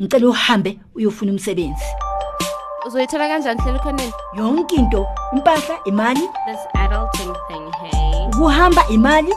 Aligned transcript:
ngicela 0.00 0.28
uhambe 0.28 0.78
uyofuna 0.94 1.32
umsebenzi. 1.32 1.84
Uzoyithola 2.86 3.28
kanjani 3.28 3.60
hlela 3.60 3.78
khoneni? 3.78 4.12
Yonke 4.36 4.76
into 4.76 5.06
impahla 5.32 5.78
imali. 5.86 6.20
This 6.46 6.60
adulting 6.74 7.34
thing 7.48 7.70
hey. 7.80 8.26
Ukuhamba 8.26 8.88
imali. 8.88 9.32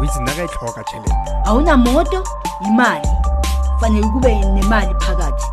Withi 0.00 0.20
nakayitlhoga 0.20 0.84
awunamoto 1.44 2.24
imali. 2.66 3.08
Fanele 3.80 4.06
kube 4.08 4.34
nemali 4.34 4.94
phakathi. 4.94 5.44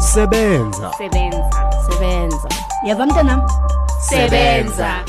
Sebenza. 0.00 0.92
Sebenza. 0.98 1.70
Sebenza. 1.90 2.48
Yava 2.84 3.06
mntanam? 3.06 3.42
Sebenza. 4.00 5.04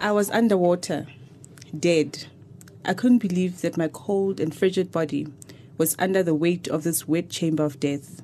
I 0.00 0.10
was 0.10 0.30
underwater, 0.30 1.06
dead. 1.78 2.26
I 2.84 2.94
couldn't 2.94 3.18
believe 3.18 3.60
that 3.60 3.76
my 3.76 3.88
cold 3.88 4.40
and 4.40 4.54
frigid 4.54 4.90
body 4.90 5.28
was 5.78 5.96
under 5.98 6.22
the 6.22 6.34
weight 6.34 6.68
of 6.68 6.82
this 6.82 7.08
wet 7.08 7.28
chamber 7.28 7.64
of 7.64 7.80
death, 7.80 8.22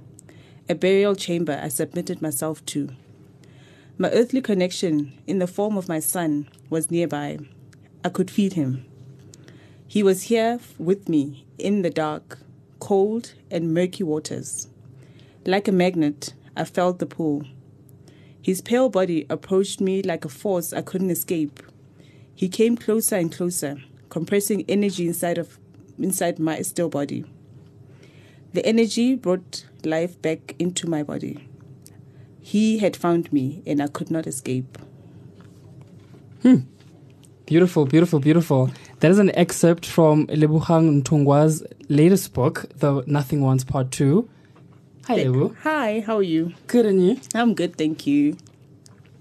a 0.69 0.75
burial 0.75 1.15
chamber 1.15 1.59
I 1.63 1.69
submitted 1.69 2.21
myself 2.21 2.65
to. 2.67 2.91
My 3.97 4.11
earthly 4.11 4.41
connection, 4.41 5.13
in 5.27 5.39
the 5.39 5.47
form 5.47 5.77
of 5.77 5.89
my 5.89 5.99
son, 5.99 6.49
was 6.71 6.91
nearby. 6.91 7.39
I 8.05 8.11
could 8.11 8.31
feed 8.31 8.53
him. 8.53 8.85
He 9.87 10.03
was 10.03 10.25
here 10.25 10.61
with 10.79 11.09
me 11.09 11.47
in 11.59 11.83
the 11.83 11.91
dark, 11.91 12.39
cold, 12.79 13.35
and 13.51 13.75
murky 13.75 14.05
waters. 14.05 14.69
Like 15.47 15.67
a 15.67 15.73
magnet, 15.73 16.35
I 16.57 16.65
felt 16.65 16.99
the 16.99 17.07
pull. 17.07 17.45
His 18.41 18.61
pale 18.61 18.89
body 18.89 19.27
approached 19.29 19.81
me 19.81 20.03
like 20.03 20.25
a 20.25 20.29
force 20.29 20.73
I 20.73 20.83
couldn't 20.83 21.11
escape. 21.11 21.61
He 22.35 22.49
came 22.49 22.77
closer 22.77 23.17
and 23.17 23.33
closer, 23.33 23.79
compressing 24.11 24.65
energy 24.69 25.07
inside 25.09 25.39
of 25.39 25.59
inside 25.99 26.39
my 26.39 26.63
still 26.63 26.89
body. 26.89 27.25
The 28.53 28.65
energy 28.65 29.15
brought 29.15 29.67
life 29.85 30.21
back 30.23 30.55
into 30.59 30.89
my 30.89 31.03
body. 31.03 31.49
He 32.41 32.79
had 32.79 32.97
found 32.97 33.33
me 33.33 33.63
and 33.67 33.83
I 33.83 33.89
could 33.89 34.11
not 34.11 34.27
escape. 34.27 34.79
Beautiful, 37.49 37.87
beautiful, 37.87 38.21
beautiful. 38.21 38.71
That 39.01 39.11
is 39.11 39.19
an 39.19 39.35
excerpt 39.35 39.87
from 39.87 40.27
Lebohang 40.27 41.03
Nthongoa's 41.03 41.63
latest 41.89 42.35
book, 42.35 42.67
The 42.77 43.03
Nothing 43.07 43.41
Ones 43.41 43.65
Part 43.65 43.91
2. 43.91 44.29
Hi, 45.07 45.17
Lebo. 45.17 45.55
Hi, 45.63 46.01
how 46.07 46.19
are 46.19 46.23
you? 46.23 46.53
Good, 46.67 46.85
and 46.85 47.03
you? 47.03 47.19
I'm 47.35 47.55
good, 47.55 47.77
thank 47.77 48.07
you. 48.07 48.37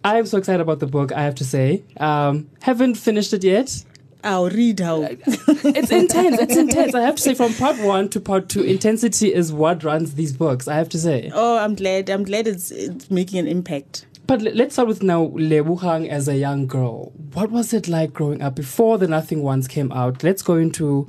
I'm 0.04 0.26
so 0.26 0.38
excited 0.38 0.60
about 0.62 0.80
the 0.80 0.88
book, 0.88 1.14
I 1.14 1.22
have 1.22 1.36
to 1.36 1.46
say. 1.46 1.84
Um, 1.98 2.50
haven't 2.62 2.96
finished 2.96 3.34
it 3.34 3.46
yet. 3.46 3.84
I'll 4.28 4.50
read 4.50 4.82
how. 4.82 5.04
Uh, 5.04 5.16
it's 5.48 5.90
intense. 5.90 6.40
It's 6.40 6.58
intense. 6.58 6.94
I 6.94 7.02
have 7.02 7.16
to 7.16 7.22
say, 7.22 7.34
from 7.34 7.54
part 7.54 7.80
one 7.80 8.10
to 8.10 8.20
part 8.20 8.50
two, 8.50 8.62
intensity 8.62 9.34
is 9.34 9.54
what 9.54 9.84
runs 9.84 10.16
these 10.16 10.34
books, 10.34 10.68
I 10.68 10.76
have 10.76 10.90
to 10.90 11.00
say. 11.00 11.32
Oh, 11.34 11.58
I'm 11.58 11.76
glad. 11.76 12.10
I'm 12.10 12.24
glad 12.24 12.46
it's, 12.46 12.70
it's 12.70 13.10
making 13.10 13.40
an 13.40 13.48
impact. 13.48 14.06
But 14.28 14.42
let's 14.42 14.74
start 14.74 14.90
with 14.90 15.02
now 15.02 15.28
Lebohang 15.28 16.10
as 16.10 16.28
a 16.28 16.36
young 16.36 16.68
girl. 16.68 17.14
What 17.34 17.50
was 17.50 17.74
it 17.74 17.88
like 17.88 18.12
growing 18.12 18.42
up 18.42 18.56
before 18.56 18.98
The 18.98 19.08
Nothing 19.08 19.42
Ones 19.42 19.70
came 19.70 19.90
out? 19.94 20.22
Let's 20.22 20.42
go 20.42 20.56
into 20.56 21.08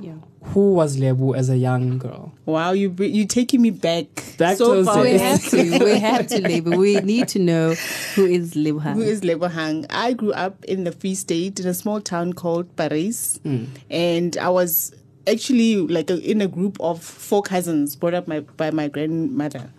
who 0.53 0.73
was 0.73 0.97
Lebo 0.97 1.33
as 1.33 1.49
a 1.49 1.57
young 1.57 1.97
girl. 1.97 2.33
Wow, 2.45 2.71
you 2.71 2.89
br- 2.89 3.03
you 3.03 3.25
taking 3.25 3.61
me 3.61 3.69
back 3.69 4.07
Back 4.37 4.57
so 4.57 4.75
to 4.75 4.85
far. 4.85 5.03
We 5.03 5.17
have 5.17 5.43
to. 5.49 5.83
We 5.83 5.99
have 5.99 6.27
to 6.27 6.41
label. 6.41 6.77
We 6.77 6.99
need 7.01 7.27
to 7.29 7.39
know 7.39 7.73
who 8.15 8.25
is 8.25 8.53
Lebohang. 8.53 8.95
Who 8.95 9.01
is 9.01 9.21
Lebohang? 9.21 9.85
I 9.89 10.13
grew 10.13 10.31
up 10.31 10.63
in 10.65 10.85
the 10.85 10.91
Free 10.91 11.13
State 11.13 11.59
in 11.59 11.67
a 11.67 11.73
small 11.73 12.01
town 12.01 12.33
called 12.33 12.75
Paris, 12.75 13.39
hmm. 13.43 13.65
and 13.91 14.37
I 14.37 14.49
was 14.49 14.95
actually 15.27 15.75
like 15.75 16.09
a, 16.09 16.19
in 16.19 16.41
a 16.41 16.47
group 16.47 16.77
of 16.79 17.03
four 17.03 17.43
cousins 17.43 17.95
brought 17.95 18.13
up 18.13 18.27
my, 18.27 18.39
by 18.39 18.71
my 18.71 18.87
grandmother, 18.87 19.69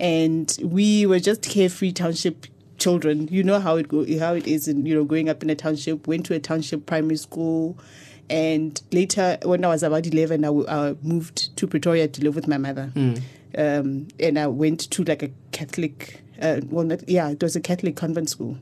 and 0.00 0.56
we 0.62 1.06
were 1.06 1.20
just 1.20 1.42
carefree 1.42 1.92
township 1.92 2.46
children. 2.78 3.28
You 3.30 3.44
know 3.44 3.60
how 3.60 3.76
it 3.76 3.86
go, 3.86 4.04
how 4.18 4.34
it 4.34 4.46
is, 4.46 4.66
in, 4.66 4.86
you 4.86 4.94
know, 4.94 5.04
growing 5.04 5.28
up 5.28 5.42
in 5.42 5.50
a 5.50 5.54
township. 5.54 6.08
Went 6.08 6.26
to 6.26 6.34
a 6.34 6.40
township 6.40 6.86
primary 6.86 7.16
school. 7.16 7.78
And 8.30 8.80
later, 8.92 9.36
when 9.44 9.64
I 9.64 9.68
was 9.68 9.82
about 9.82 10.06
11, 10.06 10.44
I, 10.44 10.46
w- 10.46 10.66
I 10.68 10.94
moved 11.02 11.56
to 11.56 11.66
Pretoria 11.66 12.06
to 12.08 12.22
live 12.22 12.36
with 12.36 12.46
my 12.48 12.58
mother. 12.58 12.92
Um, 13.58 14.06
and 14.20 14.38
I 14.38 14.46
went 14.46 14.88
to 14.92 15.02
like 15.02 15.22
a 15.24 15.30
Catholic, 15.50 16.22
uh, 16.40 16.60
well, 16.70 16.84
not, 16.84 17.08
yeah, 17.08 17.28
it 17.30 17.42
was 17.42 17.56
a 17.56 17.60
Catholic 17.60 17.96
convent 17.96 18.30
school. 18.30 18.56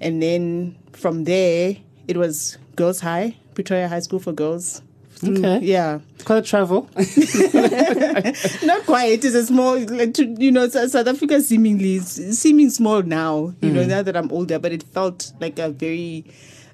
And 0.00 0.22
then 0.22 0.76
from 0.92 1.24
there, 1.24 1.76
it 2.08 2.16
was 2.16 2.56
Girls 2.76 3.00
High, 3.00 3.36
Pretoria 3.54 3.88
High 3.88 4.00
School 4.00 4.18
for 4.20 4.32
Girls. 4.32 4.80
Through- 5.16 5.36
Okay. 5.44 5.60
Yeah. 5.66 6.00
Quite 6.24 6.38
a 6.38 6.42
travel. 6.42 6.88
Not 6.96 8.84
quite. 8.86 9.22
It's 9.24 9.34
a 9.34 9.44
small, 9.46 9.78
like, 9.78 10.16
you 10.18 10.50
know, 10.50 10.68
South 10.68 11.06
Africa 11.06 11.40
seemingly, 11.40 11.98
seeming 12.00 12.70
small 12.70 13.02
now, 13.02 13.54
you 13.60 13.70
know, 13.70 13.84
now 13.84 14.02
that 14.02 14.16
I'm 14.16 14.30
older, 14.32 14.58
but 14.58 14.72
it 14.72 14.82
felt 14.82 15.32
like 15.40 15.58
a 15.58 15.68
very, 15.70 16.24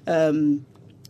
um, 0.07 0.65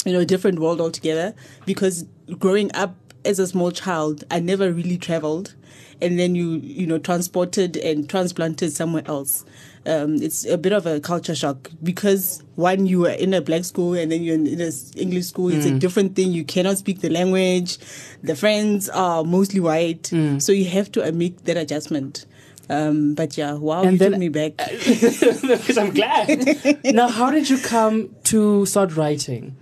you 0.06 0.14
know, 0.14 0.20
a 0.20 0.26
different 0.26 0.60
world 0.60 0.82
altogether 0.82 1.34
because 1.66 2.06
growing 2.40 2.74
up 2.76 2.96
as 3.26 3.38
a 3.40 3.46
small 3.48 3.72
child, 3.72 4.24
I 4.32 4.40
never 4.40 4.72
really 4.72 4.98
traveled. 4.98 5.56
And 6.04 6.18
then 6.18 6.34
you, 6.34 6.54
you 6.54 6.88
know, 6.88 6.98
transported 6.98 7.78
and 7.78 8.10
transplanted 8.10 8.74
somewhere 8.74 9.04
else. 9.06 9.46
Um, 9.86 10.16
it's 10.16 10.46
a 10.46 10.58
bit 10.58 10.74
of 10.74 10.88
a 10.88 11.00
culture 11.00 11.36
shock 11.36 11.70
because 11.84 12.42
one, 12.56 12.88
you 12.88 13.02
were 13.02 13.12
in 13.12 13.36
a 13.36 13.42
black 13.42 13.64
school 13.66 13.94
and 13.94 14.12
then 14.12 14.24
you're 14.24 14.34
in, 14.34 14.48
in 14.48 14.62
a 14.62 14.66
s- 14.68 14.92
English 14.96 15.26
school. 15.28 15.50
It's 15.50 15.68
a 15.68 15.78
different 15.78 16.16
thing. 16.16 16.32
You 16.32 16.44
cannot 16.44 16.80
speak 16.80 17.02
the 17.02 17.10
language. 17.12 17.78
The 18.24 18.36
friends 18.36 18.90
are 18.90 19.24
mostly 19.24 19.60
white. 19.60 20.08
So 20.40 20.52
you 20.52 20.66
have 20.66 20.92
to 20.94 21.12
make 21.12 21.44
that 21.44 21.58
adjustment. 21.58 22.26
Um, 22.70 23.14
but 23.14 23.38
yeah, 23.38 23.54
wow, 23.54 23.84
And 23.84 23.92
you 23.94 23.98
then- 24.00 24.12
took 24.12 24.20
me 24.20 24.30
back. 24.40 24.54
Because 24.58 25.78
I'm 25.78 25.92
glad. 25.94 26.84
now, 26.96 27.10
how 27.10 27.30
did 27.30 27.48
you 27.50 27.60
come 27.60 28.16
to 28.26 28.66
start 28.66 28.96
writing? 28.96 29.56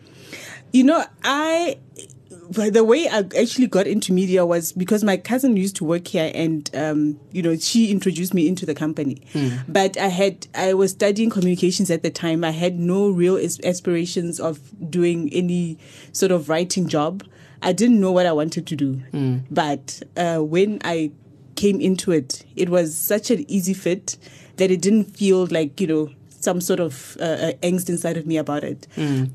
You 0.72 0.84
know, 0.84 1.04
I 1.24 1.78
the 2.50 2.84
way 2.84 3.08
I 3.08 3.20
actually 3.40 3.68
got 3.68 3.86
into 3.86 4.12
media 4.12 4.46
was 4.46 4.72
because 4.72 5.04
my 5.04 5.18
cousin 5.18 5.56
used 5.56 5.76
to 5.78 5.84
work 5.84 6.08
here, 6.08 6.32
and 6.34 6.70
um, 6.76 7.20
you 7.32 7.42
know, 7.42 7.56
she 7.56 7.92
introduced 7.92 8.34
me 8.34 8.48
into 8.48 8.66
the 8.66 8.74
company. 8.76 9.22
But 9.68 9.98
I 9.98 10.08
had 10.08 10.48
I 10.56 10.74
was 10.74 10.92
studying 10.92 11.30
communications 11.30 11.90
at 11.92 12.02
the 12.04 12.10
time. 12.10 12.44
I 12.44 12.52
had 12.52 12.80
no 12.80 13.10
real 13.10 13.38
aspirations 13.64 14.40
of 14.40 14.60
doing 14.90 15.30
any 15.34 15.78
sort 16.12 16.32
of 16.32 16.50
writing 16.50 16.88
job. 16.88 17.24
I 17.62 17.74
didn't 17.74 18.00
know 18.00 18.12
what 18.12 18.26
I 18.26 18.32
wanted 18.32 18.66
to 18.68 18.76
do. 18.76 19.02
But 19.52 20.02
uh, 20.18 20.38
when 20.40 20.80
I 20.84 21.12
came 21.56 21.82
into 21.82 22.12
it, 22.12 22.46
it 22.56 22.70
was 22.70 22.96
such 22.98 23.30
an 23.32 23.46
easy 23.52 23.74
fit 23.74 24.18
that 24.58 24.72
it 24.72 24.82
didn't 24.82 25.16
feel 25.16 25.46
like 25.48 25.80
you 25.82 25.88
know 25.88 26.10
some 26.50 26.62
sort 26.62 26.80
of 26.80 27.18
uh, 27.20 27.24
uh, 27.48 27.52
angst 27.70 27.90
inside 27.90 28.18
of 28.22 28.26
me 28.32 28.38
about 28.44 28.64
it. 28.64 28.88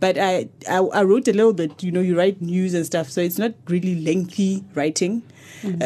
But 0.05 0.19
I, 0.19 0.49
I 0.77 0.79
I 1.01 1.03
wrote 1.11 1.29
a 1.29 1.33
little 1.41 1.53
bit. 1.63 1.83
You 1.89 1.93
know, 1.97 2.05
you 2.11 2.17
write 2.21 2.41
news 2.53 2.75
and 2.75 2.85
stuff, 2.93 3.11
so 3.17 3.21
it's 3.29 3.39
not 3.45 3.53
really 3.75 3.95
lengthy 4.09 4.65
writing. 4.81 5.23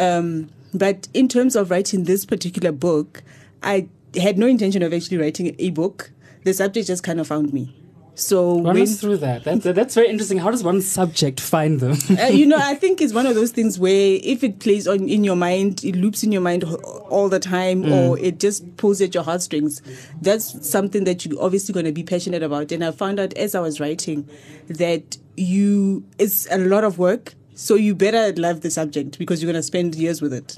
Um, 0.04 0.48
but 0.84 1.08
in 1.14 1.28
terms 1.28 1.56
of 1.56 1.70
writing 1.70 2.04
this 2.04 2.24
particular 2.26 2.72
book, 2.72 3.22
I 3.62 3.88
had 4.26 4.38
no 4.38 4.46
intention 4.54 4.82
of 4.82 4.92
actually 5.00 5.18
writing 5.18 5.54
a 5.58 5.70
book. 5.70 6.10
The 6.44 6.54
subject 6.54 6.86
just 6.86 7.02
kind 7.04 7.20
of 7.20 7.26
found 7.26 7.52
me. 7.52 7.74
So 8.18 8.54
Run 8.56 8.74
when, 8.74 8.82
us 8.82 9.00
through 9.00 9.18
that. 9.18 9.44
That's, 9.44 9.64
that's 9.64 9.94
very 9.94 10.08
interesting. 10.08 10.38
How 10.38 10.50
does 10.50 10.64
one 10.64 10.82
subject 10.82 11.40
find 11.40 11.78
them? 11.78 11.96
uh, 12.18 12.26
you 12.26 12.46
know, 12.46 12.58
I 12.58 12.74
think 12.82 13.00
it's 13.00 13.12
one 13.12 13.26
of 13.26 13.36
those 13.36 13.52
things 13.52 13.78
where 13.78 14.18
if 14.22 14.42
it 14.42 14.58
plays 14.58 14.88
on 14.88 15.08
in 15.08 15.22
your 15.22 15.36
mind, 15.36 15.84
it 15.84 15.94
loops 15.94 16.24
in 16.24 16.32
your 16.32 16.40
mind 16.40 16.64
all 16.64 17.28
the 17.28 17.38
time, 17.38 17.90
or 17.92 18.18
it 18.18 18.40
just 18.40 18.76
pulls 18.76 19.00
at 19.00 19.14
your 19.14 19.22
heartstrings. 19.22 19.80
That's 20.20 20.68
something 20.68 21.04
that 21.04 21.24
you're 21.24 21.40
obviously 21.40 21.72
going 21.72 21.86
to 21.86 21.92
be 21.92 22.02
passionate 22.02 22.42
about. 22.42 22.72
And 22.72 22.84
I 22.84 22.90
found 22.90 23.20
out 23.20 23.34
as 23.34 23.54
I 23.54 23.60
was 23.60 23.78
writing 23.78 24.28
that 24.66 25.16
you 25.36 26.04
it's 26.18 26.50
a 26.50 26.58
lot 26.58 26.82
of 26.82 26.98
work. 26.98 27.34
So 27.54 27.74
you 27.74 27.94
better 27.94 28.32
love 28.40 28.60
the 28.60 28.70
subject 28.70 29.18
because 29.18 29.42
you're 29.42 29.50
going 29.50 29.60
to 29.60 29.66
spend 29.66 29.94
years 29.96 30.22
with 30.22 30.32
it. 30.32 30.56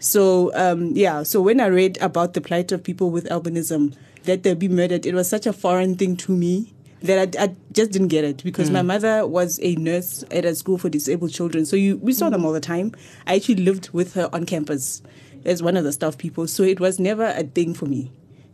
So 0.00 0.50
um, 0.54 0.92
yeah, 0.94 1.22
so 1.22 1.40
when 1.40 1.60
I 1.60 1.66
read 1.66 1.98
about 2.00 2.34
the 2.34 2.40
plight 2.40 2.72
of 2.72 2.82
people 2.82 3.10
with 3.10 3.26
albinism, 3.28 3.94
that 4.24 4.42
they'll 4.42 4.54
be 4.54 4.68
murdered, 4.68 5.06
it 5.06 5.14
was 5.14 5.28
such 5.28 5.46
a 5.46 5.52
foreign 5.52 5.96
thing 5.96 6.16
to 6.16 6.32
me 6.32 6.72
that 7.02 7.36
I, 7.38 7.44
I 7.44 7.56
just 7.72 7.92
didn't 7.92 8.08
get 8.08 8.24
it 8.24 8.42
because 8.44 8.70
my 8.70 8.82
mother 8.82 9.26
was 9.26 9.58
a 9.62 9.74
nurse 9.76 10.24
at 10.30 10.44
a 10.44 10.54
school 10.54 10.78
for 10.78 10.88
disabled 10.88 11.32
children. 11.32 11.64
So 11.64 11.76
you 11.76 11.96
we 11.98 12.12
saw 12.12 12.30
them 12.30 12.44
all 12.44 12.52
the 12.52 12.60
time. 12.60 12.94
I 13.26 13.36
actually 13.36 13.56
lived 13.56 13.90
with 13.90 14.14
her 14.14 14.28
on 14.32 14.44
campus 14.46 15.02
as 15.44 15.62
one 15.62 15.76
of 15.76 15.84
the 15.84 15.92
staff 15.92 16.18
people. 16.18 16.46
So 16.46 16.62
it 16.62 16.80
was 16.80 16.98
never 16.98 17.26
a 17.26 17.44
thing 17.44 17.74
for 17.74 17.86
me. 17.86 18.12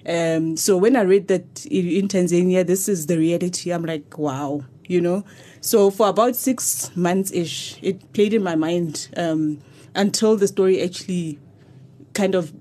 Um, 0.09 0.57
so 0.57 0.77
when 0.77 0.95
I 0.95 1.03
read 1.03 1.27
that 1.29 1.67
in, 1.67 2.07
Tanzania, 2.07 2.65
this 2.65 2.89
is 2.89 3.07
the 3.07 3.19
reality, 3.19 3.73
I'm 3.73 3.85
like, 3.85 4.17
wow, 4.17 4.65
you 4.87 5.01
know. 5.01 5.25
So 5.61 5.91
for 5.91 6.09
about 6.09 6.37
six 6.37 6.95
months 6.97 7.33
ish, 7.33 7.77
it 7.83 8.13
played 8.13 8.33
in 8.33 8.45
my 8.45 8.55
mind 8.55 9.09
um, 9.17 9.61
until 9.97 10.37
the 10.37 10.47
story 10.47 10.81
actually 10.81 11.41
kind 12.15 12.37
of 12.37 12.53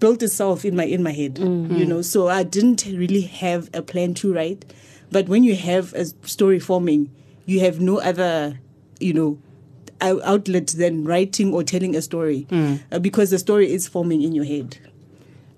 built 0.00 0.22
itself 0.22 0.64
in 0.64 0.74
my 0.74 0.84
in 0.84 1.02
my 1.02 1.12
head 1.12 1.38
you 1.38 1.86
know 1.86 2.02
so 2.02 2.28
i 2.28 2.42
didn't 2.42 2.84
really 2.86 3.22
have 3.22 3.70
a 3.72 3.80
plan 3.80 4.12
to 4.14 4.32
write 4.32 4.64
but 5.12 5.28
when 5.28 5.44
you 5.44 5.54
have 5.54 5.92
a 5.94 6.04
story 6.26 6.58
forming 6.58 7.10
you 7.46 7.60
have 7.60 7.80
no 7.80 8.00
other 8.00 8.58
you 9.00 9.12
know 9.12 9.38
outlet 10.24 10.66
than 10.82 11.04
writing 11.04 11.52
or 11.54 11.62
telling 11.62 11.94
a 11.94 12.02
story 12.02 12.46
uh, 12.90 12.98
because 12.98 13.30
the 13.30 13.38
story 13.38 13.72
is 13.72 13.86
forming 13.86 14.20
in 14.22 14.32
your 14.32 14.44
head. 14.44 14.78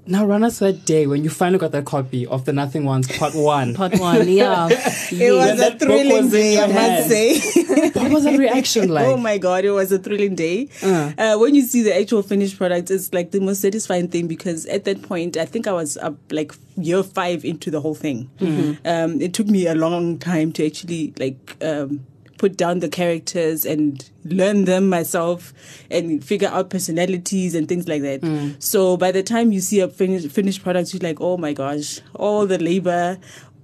Now 0.06 0.26
run 0.26 0.44
us 0.44 0.58
that 0.58 0.84
day 0.84 1.06
when 1.06 1.24
you 1.24 1.30
finally 1.30 1.58
got 1.58 1.72
that 1.72 1.86
copy 1.86 2.26
of 2.26 2.44
the 2.44 2.52
Nothing 2.52 2.84
Ones 2.84 3.08
Part 3.16 3.34
One. 3.54 3.74
Part 3.74 3.98
one, 3.98 4.28
yeah. 4.28 4.68
It 5.10 5.32
was 5.32 5.58
When 5.58 5.72
a 5.72 5.78
thrilling 5.78 6.24
was 6.24 6.30
day, 6.30 6.60
I 6.60 6.66
must 6.66 7.08
say. 7.08 7.90
what 7.92 8.12
was 8.12 8.24
that 8.24 8.38
reaction 8.38 8.88
like? 8.96 9.06
oh 9.06 9.16
my 9.16 9.38
god, 9.38 9.64
it 9.64 9.70
was 9.70 9.92
a 9.92 9.98
thrilling 9.98 10.34
day. 10.34 10.68
Uh, 10.82 11.38
when 11.38 11.54
you 11.54 11.62
see 11.62 11.82
the 11.82 11.96
actual 11.98 12.22
finished 12.22 12.58
product, 12.58 12.90
it's 12.90 13.12
like 13.14 13.30
the 13.30 13.40
most 13.40 13.62
satisfying 13.62 14.08
thing 14.08 14.26
because 14.26 14.66
at 14.66 14.84
that 14.84 15.00
point, 15.02 15.36
I 15.38 15.46
think 15.46 15.66
I 15.66 15.72
was 15.72 15.96
up 15.96 16.16
like 16.30 16.52
year 16.76 17.02
five 17.02 17.44
into 17.44 17.70
the 17.70 17.80
whole 17.80 17.94
thing. 17.94 18.28
Um, 18.84 19.20
it 19.22 19.32
took 19.32 19.46
me 19.46 19.66
a 19.66 19.74
long 19.74 20.18
time 20.18 20.52
to 20.52 20.66
actually 20.66 21.14
like 21.18 21.56
um, 21.62 22.04
put 22.38 22.56
down 22.56 22.80
the 22.80 22.88
characters 22.88 23.64
and 23.64 24.08
learn 24.24 24.64
them 24.64 24.88
myself 24.88 25.52
and 25.90 26.24
figure 26.24 26.48
out 26.48 26.68
personalities 26.70 27.54
and 27.54 27.68
things 27.68 27.86
like 27.88 28.02
that. 28.02 28.56
So 28.58 28.96
by 28.96 29.12
the 29.12 29.22
time 29.22 29.52
you 29.52 29.60
see 29.60 29.80
a 29.80 29.88
finished 29.88 30.30
finished 30.30 30.62
product, 30.62 30.92
you're 30.92 31.00
like, 31.00 31.20
oh 31.20 31.36
my 31.36 31.52
gosh, 31.52 32.00
all 32.14 32.46
the 32.46 32.58
labor. 32.58 33.18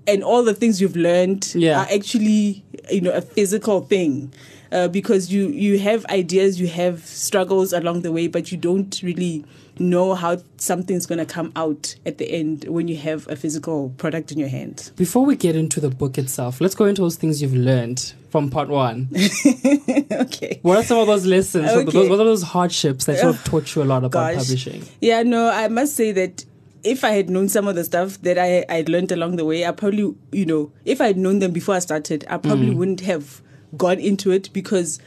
And 0.07 0.25
all 0.25 0.43
the 0.43 0.55
things 0.55 0.81
you've 0.81 0.97
learned 0.97 1.53
Yeah. 1.55 1.81
are 1.83 1.87
actually 1.93 2.65
you 2.91 3.01
know 3.01 3.13
a 3.13 3.21
physical 3.21 3.83
thing 3.83 4.33
uh, 4.73 4.89
because 4.89 5.31
you 5.33 5.49
you 5.49 5.79
have 5.79 6.05
ideas 6.07 6.59
you 6.59 6.67
have 6.69 7.05
struggles 7.05 7.73
along 7.73 8.01
the 8.03 8.11
way 8.11 8.27
but 8.27 8.51
you 8.51 8.57
don't 8.59 9.01
really 9.05 9.45
know 9.81 10.15
how 10.15 10.37
something's 10.59 11.07
going 11.07 11.19
to 11.19 11.27
come 11.27 11.51
out 11.57 11.97
at 12.05 12.19
the 12.19 12.31
end 12.31 12.65
when 12.69 12.87
you 12.87 12.97
have 12.97 13.27
a 13.29 13.35
physical 13.35 13.91
product 13.97 14.31
in 14.31 14.39
your 14.39 14.49
hand 14.49 14.93
Before 14.97 15.25
we 15.25 15.35
get 15.37 15.57
into 15.57 15.81
the 15.81 15.89
book 15.91 16.19
itself, 16.19 16.61
let's 16.61 16.75
go 16.75 16.85
into 16.85 17.03
those 17.03 17.17
things 17.17 17.41
you've 17.41 17.55
learned 17.55 18.13
from 18.31 18.51
Part 18.51 18.69
One. 18.69 19.09
okay 20.13 20.61
What 20.63 20.79
are 20.79 20.83
some 20.85 20.99
of 20.99 21.07
those 21.07 21.27
lessons? 21.27 21.67
What- 21.67 21.89
Okay. 21.89 22.09
What 22.09 22.21
are 22.21 22.25
those 22.25 22.43
hardships 22.43 23.07
that 23.07 23.19
sort 23.19 23.35
of 23.35 23.43
taught 23.45 23.75
you 23.75 23.83
a 23.83 23.85
lot 23.85 24.05
about 24.05 24.35
Gosh. 24.35 24.43
publishing? 24.45 24.85
yeah 25.01 25.23
no 25.23 25.49
i 25.51 25.69
must 25.69 25.97
say 25.97 26.13
that 26.13 26.45
if 26.85 27.05
i 27.05 27.11
had 27.11 27.29
known 27.31 27.49
some 27.49 27.67
of 27.67 27.75
the 27.75 27.85
stuff 27.85 28.21
that 28.23 28.39
i 28.39 28.65
I'd 28.69 28.89
learned 28.89 29.13
along 29.13 29.37
the 29.37 29.45
way 29.45 29.65
i 29.67 29.73
probably 29.73 30.15
you 30.33 30.47
know 30.47 30.73
if 30.85 31.01
I'd 31.01 31.17
known 31.17 31.39
them 31.39 31.53
before 31.53 31.75
i 31.75 31.79
started 31.79 32.25
i 32.29 32.37
probably 32.37 32.69
mm. 32.71 32.77
wouldn't 32.77 33.01
have 33.01 33.43
gone 33.77 33.99
into 33.99 34.31
it 34.31 34.53
because 34.53 34.99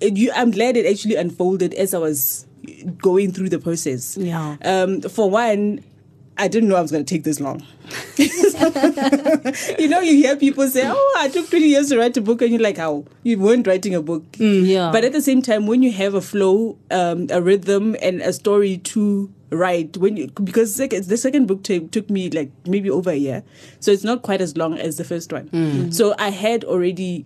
it, 0.00 0.16
you, 0.16 0.30
i'm 0.34 0.50
glad 0.50 0.76
it 0.76 0.86
actually 0.86 1.16
unfolded 1.16 1.74
as 1.74 1.94
i 1.94 1.98
was 1.98 2.46
going 2.98 3.32
through 3.32 3.48
the 3.50 3.58
process 3.58 4.16
Yeah. 4.16 4.56
um, 4.64 5.00
for 5.02 5.30
one, 5.30 5.84
I 6.38 6.48
didn't 6.48 6.68
know 6.68 6.76
I 6.76 6.82
was 6.82 6.90
going 6.90 7.04
to 7.04 7.14
take 7.14 7.24
this 7.24 7.40
long. 7.40 7.62
you 9.78 9.88
know, 9.88 10.00
you 10.00 10.16
hear 10.16 10.36
people 10.36 10.68
say, 10.68 10.82
"Oh, 10.84 11.14
I 11.18 11.28
took 11.28 11.48
20 11.48 11.66
years 11.66 11.88
to 11.90 11.98
write 11.98 12.16
a 12.16 12.20
book," 12.20 12.42
and 12.42 12.50
you're 12.50 12.60
like, 12.60 12.76
"How? 12.76 13.04
You 13.22 13.38
weren't 13.38 13.66
writing 13.66 13.94
a 13.94 14.02
book." 14.02 14.24
Yeah. 14.38 14.90
But 14.92 15.04
at 15.04 15.12
the 15.12 15.22
same 15.22 15.42
time, 15.42 15.66
when 15.66 15.82
you 15.82 15.92
have 15.92 16.14
a 16.14 16.20
flow, 16.20 16.76
um, 16.90 17.26
a 17.30 17.40
rhythm, 17.40 17.96
and 18.02 18.20
a 18.20 18.32
story 18.32 18.78
to 18.78 19.30
write, 19.50 19.96
when 19.96 20.16
you 20.16 20.28
because 20.44 20.74
second, 20.74 21.04
the 21.04 21.16
second 21.16 21.46
book 21.46 21.62
ta- 21.62 21.86
took 21.90 22.10
me 22.10 22.28
like 22.30 22.50
maybe 22.66 22.90
over 22.90 23.10
a 23.10 23.16
year, 23.16 23.42
so 23.80 23.90
it's 23.90 24.04
not 24.04 24.22
quite 24.22 24.40
as 24.40 24.56
long 24.56 24.76
as 24.78 24.96
the 24.96 25.04
first 25.04 25.32
one. 25.32 25.90
So 25.92 26.14
I 26.18 26.30
had 26.30 26.64
already 26.64 27.24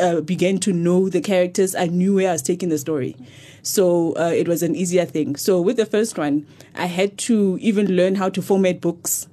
uh, 0.00 0.20
began 0.20 0.58
to 0.58 0.72
know 0.72 1.08
the 1.08 1.20
characters. 1.20 1.74
I 1.74 1.86
knew 1.86 2.14
where 2.14 2.28
I 2.30 2.32
was 2.32 2.42
taking 2.42 2.68
the 2.68 2.78
story. 2.78 3.16
So 3.62 4.14
uh, 4.16 4.32
it 4.34 4.48
was 4.48 4.62
an 4.62 4.74
easier 4.74 5.04
thing. 5.04 5.36
So 5.36 5.60
with 5.60 5.76
the 5.76 5.86
first 5.86 6.16
one, 6.18 6.46
I 6.74 6.86
had 6.86 7.18
to 7.18 7.58
even 7.60 7.94
learn 7.94 8.14
how 8.14 8.28
to 8.30 8.40
format 8.42 8.80
books 8.80 9.28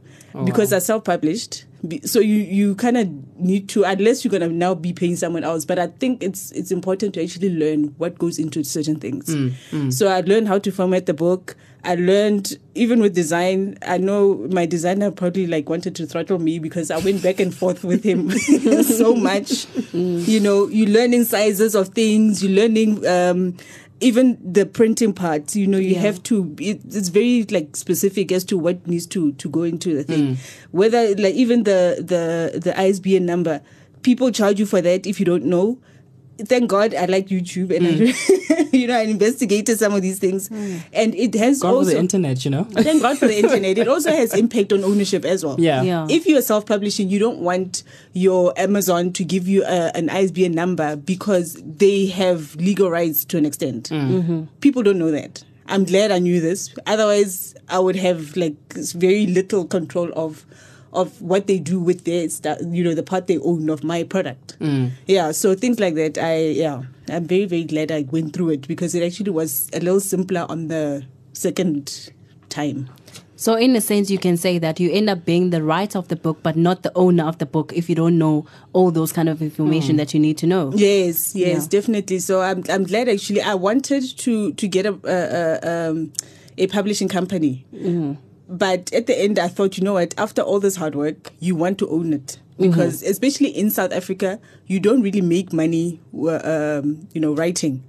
because 0.46 0.72
I 0.74 0.80
self-published. 0.80 1.66
So 2.04 2.20
you, 2.20 2.36
you 2.36 2.76
kind 2.76 2.98
of 2.98 3.08
need 3.40 3.70
to, 3.70 3.84
unless 3.84 4.24
you're 4.26 4.32
gonna 4.32 4.50
now 4.50 4.76
be 4.76 4.94
paying 4.94 5.16
someone 5.16 5.44
else. 5.44 5.64
But 5.64 5.80
I 5.80 5.88
think 5.88 6.22
it's 6.22 6.52
it's 6.52 6.72
important 6.72 7.14
to 7.16 7.24
actually 7.24 7.50
learn 7.52 7.96
what 7.98 8.18
goes 8.18 8.38
into 8.38 8.64
certain 8.64 9.00
things. 9.00 9.28
So 9.96 10.08
I 10.08 10.22
learned 10.22 10.48
how 10.48 10.60
to 10.60 10.72
format 10.72 11.06
the 11.06 11.14
book. 11.14 11.56
I 11.84 11.96
learned 11.96 12.58
even 12.76 13.00
with 13.00 13.16
design. 13.16 13.78
I 13.82 13.98
know 13.98 14.36
my 14.52 14.66
designer 14.66 15.10
probably 15.12 15.48
like 15.48 15.70
wanted 15.70 15.96
to 15.96 16.06
throttle 16.06 16.40
me 16.40 16.60
because 16.60 16.92
I 16.92 16.98
went 16.98 17.24
back 17.24 17.40
and 17.40 17.54
forth 17.54 17.84
with 17.84 18.04
him 18.04 18.30
so 18.84 19.16
much. 19.16 19.68
You 19.94 20.40
know, 20.40 20.68
you 20.68 20.86
learning 20.88 21.24
sizes 21.26 21.76
of 21.76 21.90
things. 21.90 22.44
You 22.44 22.50
learning 22.50 23.06
um, 23.08 23.56
even 24.02 24.38
the 24.44 24.66
printing 24.66 25.14
part. 25.14 25.56
You 25.56 25.68
know, 25.68 25.78
you 25.78 25.92
Yeah. 25.96 26.02
have 26.02 26.22
to. 26.24 26.54
It, 26.60 26.82
it's 26.86 27.08
very 27.10 27.44
like 27.50 27.76
specific 27.78 28.32
as 28.34 28.44
to 28.46 28.58
what 28.58 28.86
needs 28.88 29.06
to 29.08 29.32
to 29.34 29.50
go 29.50 29.64
into 29.64 29.96
the 29.96 30.04
thing. 30.04 30.38
Whether 30.72 31.16
like 31.16 31.36
even 31.36 31.64
the 31.64 31.96
the 32.00 32.60
the 32.60 32.78
ISBN 32.80 33.26
number, 33.26 33.62
people 34.02 34.30
charge 34.32 34.60
you 34.60 34.66
for 34.66 34.82
that 34.82 35.08
if 35.08 35.20
you 35.20 35.26
don't 35.26 35.46
know. 35.46 35.80
Thank 36.40 36.70
God 36.70 36.94
I 36.94 37.06
like 37.06 37.28
YouTube 37.28 37.76
and 37.76 37.88
I, 37.88 37.92
mm. 37.92 38.74
you 38.74 38.88
know 38.88 38.96
I 38.96 39.02
investigated 39.02 39.80
some 39.80 39.94
of 39.94 40.02
these 40.02 40.20
things, 40.20 40.50
mm. 40.50 40.82
and 40.94 41.16
it 41.16 41.34
has 41.36 41.62
God 41.62 41.72
for 41.72 41.76
also 41.78 41.92
the 41.92 42.00
internet, 42.00 42.46
you 42.46 42.52
know? 42.52 42.64
thank 42.72 43.02
God 43.02 43.18
for 43.18 43.28
the 43.28 43.38
internet. 43.38 43.78
It 43.78 43.88
also 43.88 44.12
has 44.12 44.34
impact 44.36 44.74
on 44.74 44.84
ownership 44.84 45.26
as 45.26 45.44
well. 45.46 45.60
Yeah. 45.60 45.82
Yeah. 45.82 46.08
If 46.10 46.26
you're 46.28 46.42
self-publishing, 46.42 47.10
you 47.10 47.20
don't 47.20 47.40
want 47.40 47.84
your 48.14 48.54
Amazon 48.58 49.14
to 49.14 49.24
give 49.24 49.48
you 49.48 49.64
a, 49.64 49.96
an 49.96 50.10
ISBN 50.10 50.52
number 50.52 50.96
because 50.96 51.62
they 51.66 52.08
have 52.08 52.56
legal 52.56 52.90
rights 52.90 53.26
to 53.26 53.38
an 53.38 53.46
extent. 53.46 53.90
Mm. 53.90 54.10
Mm-hmm. 54.10 54.44
People 54.62 54.84
don't 54.84 55.00
know 55.00 55.12
that. 55.12 55.44
I'm 55.68 55.84
glad 55.84 56.12
I 56.12 56.20
knew 56.20 56.40
this. 56.40 56.74
Otherwise, 56.86 57.56
I 57.70 57.80
would 57.80 57.98
have 57.98 58.38
like 58.38 58.56
very 58.74 59.28
little 59.28 59.66
control 59.66 60.12
of 60.16 60.46
of 60.94 61.22
what 61.22 61.48
they 61.48 61.60
do 61.60 61.80
with 61.80 62.06
their 62.06 62.30
stuff. 62.30 62.60
You 62.62 62.84
know, 62.84 62.94
the 62.94 63.04
part 63.04 63.28
they 63.28 63.38
own 63.40 63.70
of 63.70 63.84
my 63.84 64.04
product. 64.04 64.58
Mm. 64.60 64.92
Yeah. 65.06 65.32
So 65.32 65.56
things 65.56 65.80
like 65.80 65.96
that. 65.96 66.18
I 66.18 66.38
yeah. 66.50 66.84
I'm 67.10 67.26
very 67.26 67.46
very 67.46 67.64
glad 67.64 67.92
I 67.92 68.02
went 68.10 68.34
through 68.34 68.50
it 68.50 68.68
because 68.68 68.96
it 68.96 69.04
actually 69.04 69.32
was 69.32 69.70
a 69.74 69.80
little 69.80 70.00
simpler 70.00 70.46
on 70.50 70.68
the 70.68 71.06
second 71.34 72.12
time. 72.50 72.90
So, 73.40 73.54
in 73.54 73.76
a 73.76 73.82
sense, 73.82 74.10
you 74.10 74.18
can 74.18 74.36
say 74.36 74.58
that 74.58 74.80
you 74.80 74.92
end 74.92 75.12
up 75.12 75.24
being 75.24 75.52
the 75.52 75.62
writer 75.62 76.00
of 76.00 76.08
the 76.08 76.16
book, 76.16 76.40
but 76.42 76.56
not 76.56 76.82
the 76.82 76.92
owner 76.96 77.24
of 77.24 77.38
the 77.38 77.46
book 77.46 77.72
if 77.76 77.88
you 77.88 77.94
don't 77.94 78.18
know 78.18 78.48
all 78.74 78.90
those 78.90 79.14
kind 79.14 79.30
of 79.30 79.44
information 79.44 79.92
hmm. 79.92 79.98
that 79.98 80.12
you 80.12 80.20
need 80.20 80.40
to 80.40 80.48
know. 80.48 80.72
Yes, 80.74 81.36
yes, 81.36 81.64
Yeah. 81.64 81.68
definitely. 81.70 82.18
So 82.18 82.42
I'm 82.42 82.64
I'm 82.68 82.84
glad 82.84 83.08
actually. 83.08 83.44
I 83.44 83.54
wanted 83.54 84.18
to 84.18 84.54
to 84.54 84.68
get 84.68 84.88
a 84.88 84.98
a, 85.04 85.70
a, 85.70 85.90
um, 85.90 86.12
a 86.58 86.66
publishing 86.66 87.08
company, 87.08 87.64
mm. 87.72 88.18
But 88.50 88.92
at 88.94 89.08
the 89.08 89.18
end 89.20 89.40
I 89.40 89.48
thought, 89.48 89.78
you 89.78 89.84
know 89.84 89.94
what? 89.94 90.14
After 90.18 90.42
all 90.42 90.60
this 90.60 90.76
hard 90.78 90.96
work, 90.96 91.32
you 91.40 91.56
want 91.56 91.78
to 91.80 91.90
own 91.90 92.14
it 92.14 92.40
because 92.60 93.04
especially 93.04 93.50
in 93.50 93.70
South 93.70 93.92
Africa, 93.94 94.40
you 94.66 94.80
don't 94.80 95.02
really 95.02 95.22
make 95.22 95.54
money, 95.54 96.00
uh, 96.18 96.80
um, 96.82 97.08
you 97.14 97.22
know, 97.22 97.34
writing. 97.34 97.84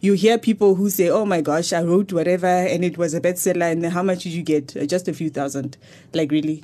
You 0.00 0.12
hear 0.14 0.38
people 0.38 0.74
who 0.74 0.90
say, 0.90 1.08
"Oh 1.08 1.24
my 1.24 1.40
gosh, 1.40 1.72
I 1.72 1.82
wrote 1.82 2.12
whatever 2.12 2.46
and 2.46 2.84
it 2.84 2.98
was 2.98 3.14
a 3.14 3.20
bestseller, 3.20 3.72
and 3.72 3.84
how 3.86 4.02
much 4.02 4.22
did 4.24 4.32
you 4.32 4.42
get? 4.42 4.76
Uh, 4.76 4.84
Just 4.86 5.08
a 5.08 5.12
few 5.14 5.30
thousand. 5.30 5.76
Like 6.12 6.30
really." 6.30 6.62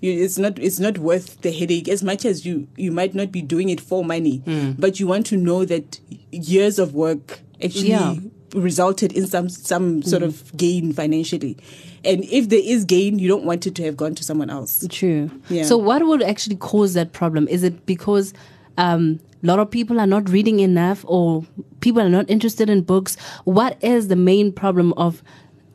you, 0.00 0.12
it's 0.12 0.38
not 0.38 0.56
it's 0.60 0.78
not 0.78 0.96
worth 0.98 1.40
the 1.42 1.50
headache 1.50 1.88
as 1.88 2.04
much 2.04 2.24
as 2.24 2.46
you 2.46 2.68
you 2.76 2.92
might 2.92 3.16
not 3.16 3.32
be 3.32 3.42
doing 3.42 3.68
it 3.68 3.80
for 3.80 4.04
money 4.04 4.40
but 4.78 5.00
you 5.00 5.08
want 5.08 5.26
to 5.26 5.36
know 5.36 5.64
that 5.64 5.98
years 6.30 6.78
of 6.78 6.94
work 6.94 7.40
actually 7.60 7.88
Yeah. 7.88 8.14
Resulted 8.54 9.12
in 9.12 9.26
some 9.26 9.48
some 9.48 10.02
sort 10.02 10.22
of 10.22 10.56
gain 10.56 10.92
financially 10.92 11.56
and 12.04 12.24
if 12.24 12.48
there 12.48 12.62
is 12.62 12.84
gain 12.84 13.18
you 13.18 13.28
don't 13.28 13.44
want 13.44 13.66
it 13.66 13.74
to 13.74 13.84
have 13.84 13.96
gone 13.96 14.14
to 14.14 14.24
someone 14.24 14.50
else 14.50 14.86
True. 14.88 15.30
Yeah. 15.48 15.64
So, 15.64 15.76
what 15.76 16.06
would 16.06 16.22
actually 16.22 16.56
cause 16.56 16.94
that 16.94 17.12
problem? 17.12 17.46
Is 17.48 17.62
it 17.62 17.84
because 17.86 18.32
um, 18.76 19.20
a 19.42 19.46
lot 19.46 19.58
of 19.58 19.70
people 19.70 20.00
are 20.00 20.06
not 20.06 20.28
reading 20.28 20.60
enough, 20.60 21.04
or 21.06 21.44
people 21.80 22.00
are 22.00 22.08
not 22.08 22.28
interested 22.28 22.70
in 22.70 22.82
books? 22.82 23.16
What 23.44 23.76
is 23.82 24.08
the 24.08 24.16
main 24.16 24.52
problem 24.52 24.92
of 24.94 25.22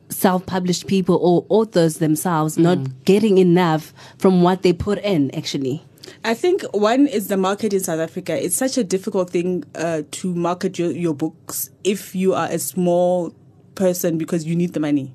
self-published 0.10 0.88
people 0.88 1.16
or 1.22 1.46
authors 1.50 1.98
themselves 1.98 2.58
not 2.58 2.78
getting 3.06 3.38
enough 3.38 3.94
from 4.18 4.42
what 4.42 4.62
they 4.64 4.74
put 4.74 5.00
in? 5.00 5.34
Actually, 5.36 5.84
I 6.26 6.34
think 6.34 6.64
one 6.74 7.08
is 7.08 7.28
the 7.28 7.38
market 7.38 7.74
in 7.74 7.82
South 7.82 8.00
Africa. 8.00 8.42
It's 8.44 8.56
such 8.56 8.78
a 8.78 8.84
difficult 8.84 9.30
thing 9.30 9.66
uh, 9.76 10.04
to 10.12 10.34
market 10.34 10.80
your, 10.80 10.92
your 10.92 11.14
books 11.14 11.70
if 11.84 12.16
you 12.16 12.34
are 12.34 12.48
a 12.48 12.60
small 12.60 13.36
person 13.76 14.18
because 14.18 14.46
you 14.46 14.56
need 14.56 14.74
the 14.74 14.80
money. 14.80 15.14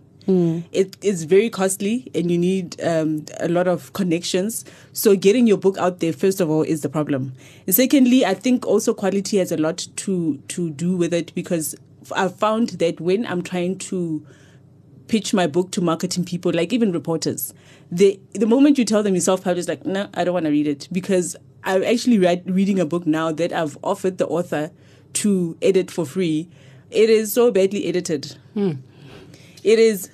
It 0.73 0.99
is 1.01 1.25
very 1.25 1.49
costly 1.49 2.11
and 2.15 2.31
you 2.31 2.37
need 2.37 2.79
um, 2.83 3.25
a 3.41 3.49
lot 3.49 3.67
of 3.67 3.95
connections. 3.95 4.63
So 4.93 5.17
getting 5.17 5.47
your 5.47 5.57
book 5.57 5.79
out 5.79 6.01
there, 6.01 6.13
first 6.13 6.43
of 6.43 6.51
all, 6.51 6.61
is 6.63 6.83
the 6.83 6.91
problem. 6.91 7.33
And 7.67 7.75
secondly, 7.75 8.27
I 8.27 8.35
think 8.35 8.67
also 8.67 8.93
quality 8.93 9.39
has 9.39 9.51
a 9.51 9.57
lot 9.57 9.87
to 9.97 10.37
to 10.49 10.69
do 10.69 10.99
with 10.99 11.15
it 11.15 11.35
because 11.35 11.75
I've 12.15 12.37
found 12.37 12.69
that 12.81 13.01
when 13.01 13.25
I'm 13.25 13.41
trying 13.41 13.79
to 13.79 14.23
pitch 15.09 15.35
my 15.35 15.47
book 15.47 15.71
to 15.73 15.81
marketing 15.81 16.25
people, 16.25 16.53
like 16.53 16.73
even 16.73 16.93
reporters. 16.93 17.53
They 17.91 18.21
the 18.33 18.47
moment 18.47 18.79
you 18.79 18.85
tell 18.85 19.03
them 19.03 19.15
you 19.15 19.21
self 19.21 19.43
publish, 19.43 19.67
like, 19.67 19.85
no, 19.85 20.09
I 20.15 20.25
don't 20.25 20.35
want 20.35 20.47
to 20.47 20.53
read 20.53 20.67
it 20.67 20.89
because 20.93 21.37
I'm 21.65 21.83
actually 21.83 22.19
read, 22.19 22.49
reading 22.49 22.79
a 22.79 22.87
book 22.87 23.07
now 23.07 23.33
that 23.33 23.53
I've 23.53 23.77
offered 23.83 24.19
the 24.19 24.27
author 24.27 24.71
to 25.15 25.57
edit 25.61 25.91
for 25.91 26.07
free. 26.07 26.49
It 26.91 27.11
is 27.11 27.33
so 27.33 27.51
badly 27.51 27.87
edited. 27.87 28.37
Hmm. 28.55 28.73
It 29.63 29.79
is 29.79 30.11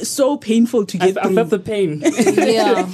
so 0.00 0.36
painful 0.36 0.86
to 0.86 0.98
get 0.98 1.18
I 1.18 1.22
through. 1.24 1.34
felt 1.34 1.50
the 1.50 1.58
pain. 1.58 2.00
yeah. 2.04 2.86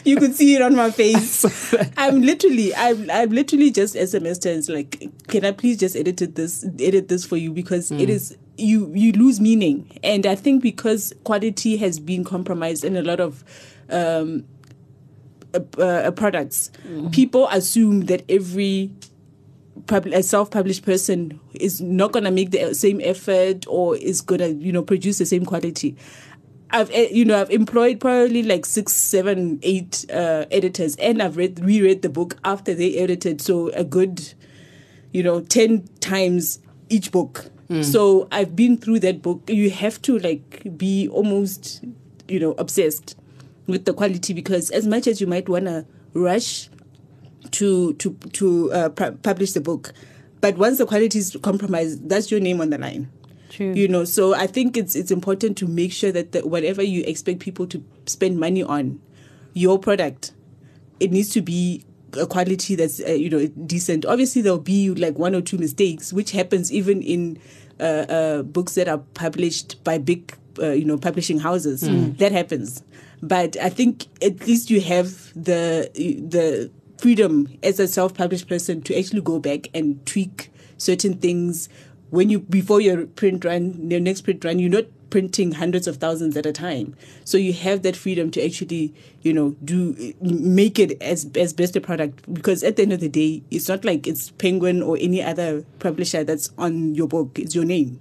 you 0.04 0.16
could 0.16 0.34
see 0.34 0.54
it 0.54 0.62
on 0.62 0.74
my 0.74 0.90
face. 0.90 1.74
I'm 1.96 2.22
literally, 2.22 2.74
I'm, 2.74 3.10
I'm 3.10 3.30
literally 3.30 3.70
just 3.70 3.94
SMSed 3.94 4.46
and 4.46 4.58
it's 4.58 4.68
like, 4.68 5.10
can 5.28 5.44
I 5.44 5.52
please 5.52 5.78
just 5.78 5.96
edit 5.96 6.34
this, 6.34 6.64
edit 6.78 7.08
this 7.08 7.24
for 7.24 7.36
you 7.36 7.52
because 7.52 7.90
it 7.90 8.06
hmm. 8.06 8.10
is 8.10 8.36
you, 8.56 8.90
you 8.94 9.12
lose 9.12 9.40
meaning, 9.40 9.98
and 10.02 10.26
I 10.26 10.34
think 10.34 10.62
because 10.62 11.12
quality 11.24 11.76
has 11.78 11.98
been 11.98 12.24
compromised 12.24 12.84
in 12.84 12.96
a 12.96 13.02
lot 13.02 13.20
of. 13.20 13.44
Um, 13.90 14.44
uh, 15.54 15.80
uh, 15.80 16.10
products, 16.10 16.72
people 17.12 17.46
assume 17.52 18.06
that 18.06 18.24
every 18.28 18.90
pub- 19.86 20.06
a 20.06 20.22
self-published 20.22 20.84
person 20.84 21.38
is 21.54 21.80
not 21.80 22.12
going 22.12 22.24
to 22.24 22.30
make 22.30 22.50
the 22.50 22.74
same 22.74 23.00
effort 23.02 23.64
or 23.68 23.96
is 23.96 24.20
going 24.20 24.40
to 24.40 24.52
you 24.54 24.72
know 24.72 24.82
produce 24.82 25.18
the 25.18 25.26
same 25.26 25.44
quality. 25.44 25.96
I've 26.70 26.90
eh, 26.90 27.08
you 27.10 27.24
know 27.24 27.40
i've 27.40 27.50
employed 27.50 28.00
probably 28.00 28.42
like 28.42 28.66
six 28.66 28.94
seven 28.94 29.60
eight 29.62 30.06
uh, 30.10 30.46
editors 30.50 30.96
and 30.96 31.22
i've 31.22 31.36
read 31.36 31.60
reread 31.60 32.02
the 32.02 32.08
book 32.08 32.36
after 32.44 32.74
they 32.74 32.96
edited. 32.96 33.40
So 33.40 33.68
a 33.70 33.84
good 33.84 34.34
you 35.12 35.22
know 35.22 35.40
10 35.40 35.86
times 36.00 36.58
each 36.88 37.12
book 37.12 37.50
so 37.82 38.28
i've 38.30 38.54
been 38.54 38.76
through 38.76 39.00
that 39.00 39.22
book. 39.22 39.42
You 39.48 39.70
have 39.70 40.00
to 40.02 40.18
like 40.18 40.62
be 40.76 41.08
almost 41.08 41.82
you 42.28 42.38
know 42.38 42.52
obsessed 42.58 43.16
with 43.66 43.84
the 43.86 43.92
quality 43.94 44.32
because 44.34 44.70
as 44.70 44.86
much 44.86 45.06
as 45.06 45.20
you 45.20 45.26
might 45.26 45.48
want 45.48 45.64
to 45.66 45.86
rush 46.12 46.68
to 47.52 47.94
to 47.94 48.12
to 48.32 48.72
uh, 48.72 48.88
pu- 48.90 49.12
publish 49.22 49.52
the 49.52 49.60
book 49.60 49.92
but 50.40 50.56
once 50.58 50.76
the 50.78 50.86
quality 50.86 51.18
is 51.18 51.36
compromised 51.42 52.08
that's 52.08 52.30
your 52.30 52.40
name 52.40 52.60
on 52.60 52.70
the 52.70 52.78
line. 52.78 53.08
True. 53.50 53.72
you 53.72 53.86
know 53.88 54.04
so 54.04 54.34
i 54.34 54.46
think 54.48 54.76
it's 54.76 54.96
it's 54.96 55.10
important 55.12 55.56
to 55.58 55.66
make 55.68 55.92
sure 55.92 56.10
that 56.10 56.32
the, 56.32 56.40
whatever 56.46 56.82
you 56.82 57.04
expect 57.06 57.38
people 57.38 57.66
to 57.68 57.84
spend 58.06 58.38
money 58.40 58.62
on 58.64 59.00
your 59.52 59.78
product 59.78 60.32
it 60.98 61.12
needs 61.12 61.28
to 61.30 61.40
be 61.40 61.84
quality 62.28 62.74
that's 62.74 63.00
uh, 63.00 63.12
you 63.12 63.30
know 63.30 63.46
decent. 63.66 64.04
Obviously 64.06 64.42
there'll 64.42 64.58
be 64.58 64.90
like 64.90 65.18
one 65.18 65.34
or 65.34 65.40
two 65.40 65.58
mistakes 65.58 66.12
which 66.12 66.32
happens 66.32 66.72
even 66.72 67.02
in 67.02 67.38
uh, 67.80 67.82
uh, 68.08 68.42
books 68.42 68.74
that 68.74 68.88
are 68.88 68.98
published 69.14 69.82
by 69.84 69.98
big 69.98 70.36
uh, 70.58 70.70
you 70.70 70.84
know 70.84 70.96
publishing 70.96 71.38
houses. 71.38 71.82
That 72.18 72.32
happens. 72.32 72.82
But 73.22 73.56
i 73.56 73.70
think 73.70 74.06
at 74.22 74.46
least 74.46 74.70
you 74.70 74.80
have 74.82 75.32
the 75.34 75.90
the 75.94 76.70
freedom 76.98 77.48
as 77.62 77.80
a 77.80 77.88
self-published 77.88 78.48
person 78.48 78.82
to 78.82 78.98
actually 78.98 79.20
go 79.22 79.38
back 79.38 79.68
and 79.74 80.04
tweak 80.06 80.50
certain 80.76 81.16
things. 81.18 81.68
When 82.10 82.30
you 82.30 82.40
before 82.40 82.80
your 82.80 83.06
print 83.06 83.44
run 83.44 83.90
your 83.90 84.00
next 84.00 84.22
print 84.22 84.44
run 84.44 84.58
you're 84.58 84.70
not 84.70 84.84
printing 85.14 85.52
hundreds 85.52 85.86
of 85.86 85.98
thousands 85.98 86.36
at 86.36 86.44
a 86.44 86.52
time. 86.52 86.96
So 87.24 87.38
you 87.38 87.52
have 87.52 87.82
that 87.82 87.94
freedom 87.94 88.32
to 88.32 88.44
actually 88.44 88.92
you 89.22 89.32
know 89.32 89.54
do 89.64 89.78
make 90.20 90.80
it 90.80 91.00
as 91.00 91.30
as 91.36 91.52
best 91.52 91.76
a 91.76 91.80
product. 91.80 92.14
Because 92.34 92.64
at 92.64 92.74
the 92.74 92.82
end 92.82 92.92
of 92.92 92.98
the 92.98 93.08
day 93.08 93.40
it's 93.52 93.68
not 93.68 93.84
like 93.84 94.08
it's 94.08 94.30
penguin 94.32 94.82
or 94.82 94.96
any 95.00 95.22
other 95.22 95.62
publisher 95.78 96.24
that's 96.24 96.50
on 96.58 96.96
your 96.96 97.06
book. 97.06 97.38
It's 97.38 97.54
your 97.54 97.64
name. 97.64 98.00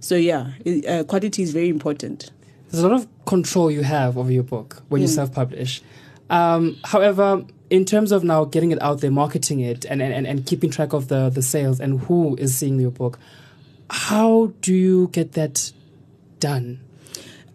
So 0.00 0.14
yeah 0.14 0.52
it- 0.66 0.84
uh, 0.86 1.04
quality 1.04 1.42
is 1.42 1.52
very 1.54 1.70
important. 1.70 2.30
There's 2.68 2.84
a 2.84 2.88
lot 2.88 2.96
of 3.00 3.06
control 3.24 3.70
you 3.70 3.82
have 3.82 4.18
over 4.18 4.30
your 4.30 4.42
book 4.54 4.82
when 4.90 5.00
you 5.00 5.08
self-publish. 5.08 5.80
Um, 6.28 6.76
however, 6.84 7.44
in 7.70 7.84
terms 7.86 8.12
of 8.12 8.24
now 8.24 8.44
getting 8.44 8.72
it 8.72 8.80
out 8.82 9.00
there, 9.00 9.10
marketing 9.10 9.60
it, 9.60 9.84
and, 9.86 10.02
and, 10.02 10.26
and 10.26 10.44
keeping 10.46 10.70
track 10.70 10.92
of 10.92 11.08
the, 11.08 11.30
the 11.30 11.42
sales 11.42 11.80
and 11.80 12.00
who 12.00 12.36
is 12.36 12.56
seeing 12.56 12.78
your 12.80 12.90
book, 12.90 13.18
how 13.90 14.52
do 14.62 14.74
you 14.74 15.08
get 15.12 15.32
that 15.32 15.72
done? 16.42 16.80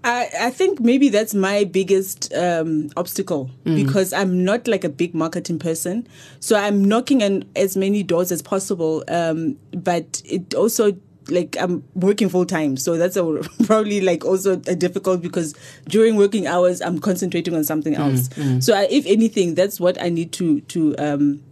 I, 0.04 0.30
I 0.40 0.50
think 0.52 0.80
maybe 0.80 1.10
that's 1.10 1.34
my 1.34 1.66
biggest 1.66 2.34
um, 2.34 2.90
obstacle 2.96 3.50
because 3.66 4.14
I'm 4.14 4.46
not 4.46 4.66
like 4.68 4.86
a 4.86 4.90
big 4.90 5.14
marketing 5.14 5.60
person. 5.60 6.08
So 6.40 6.56
I'm 6.56 6.86
knocking 6.86 7.22
on 7.24 7.44
as 7.56 7.76
many 7.76 8.04
doors 8.04 8.32
as 8.32 8.42
possible. 8.42 9.04
Um, 9.10 9.58
but 9.72 10.22
it 10.24 10.54
also 10.54 10.96
like 11.30 11.58
I'm 11.60 11.84
working 11.94 12.30
full 12.30 12.46
time, 12.46 12.78
so 12.78 12.96
that's 12.98 13.18
a, 13.18 13.24
probably 13.66 14.00
like 14.00 14.24
also 14.24 14.54
a 14.54 14.76
difficult 14.76 15.22
because 15.22 15.54
during 15.90 16.16
working 16.16 16.48
hours 16.48 16.82
I'm 16.82 17.00
concentrating 17.00 17.54
on 17.54 17.66
something 17.66 17.96
else. 17.96 18.30
So 18.64 18.74
I, 18.74 18.88
if 18.90 19.06
anything, 19.06 19.56
that's 19.56 19.78
what 19.78 20.02
I 20.02 20.08
need 20.08 20.32
to 20.34 20.62
to 20.62 20.96
um, 20.98 21.44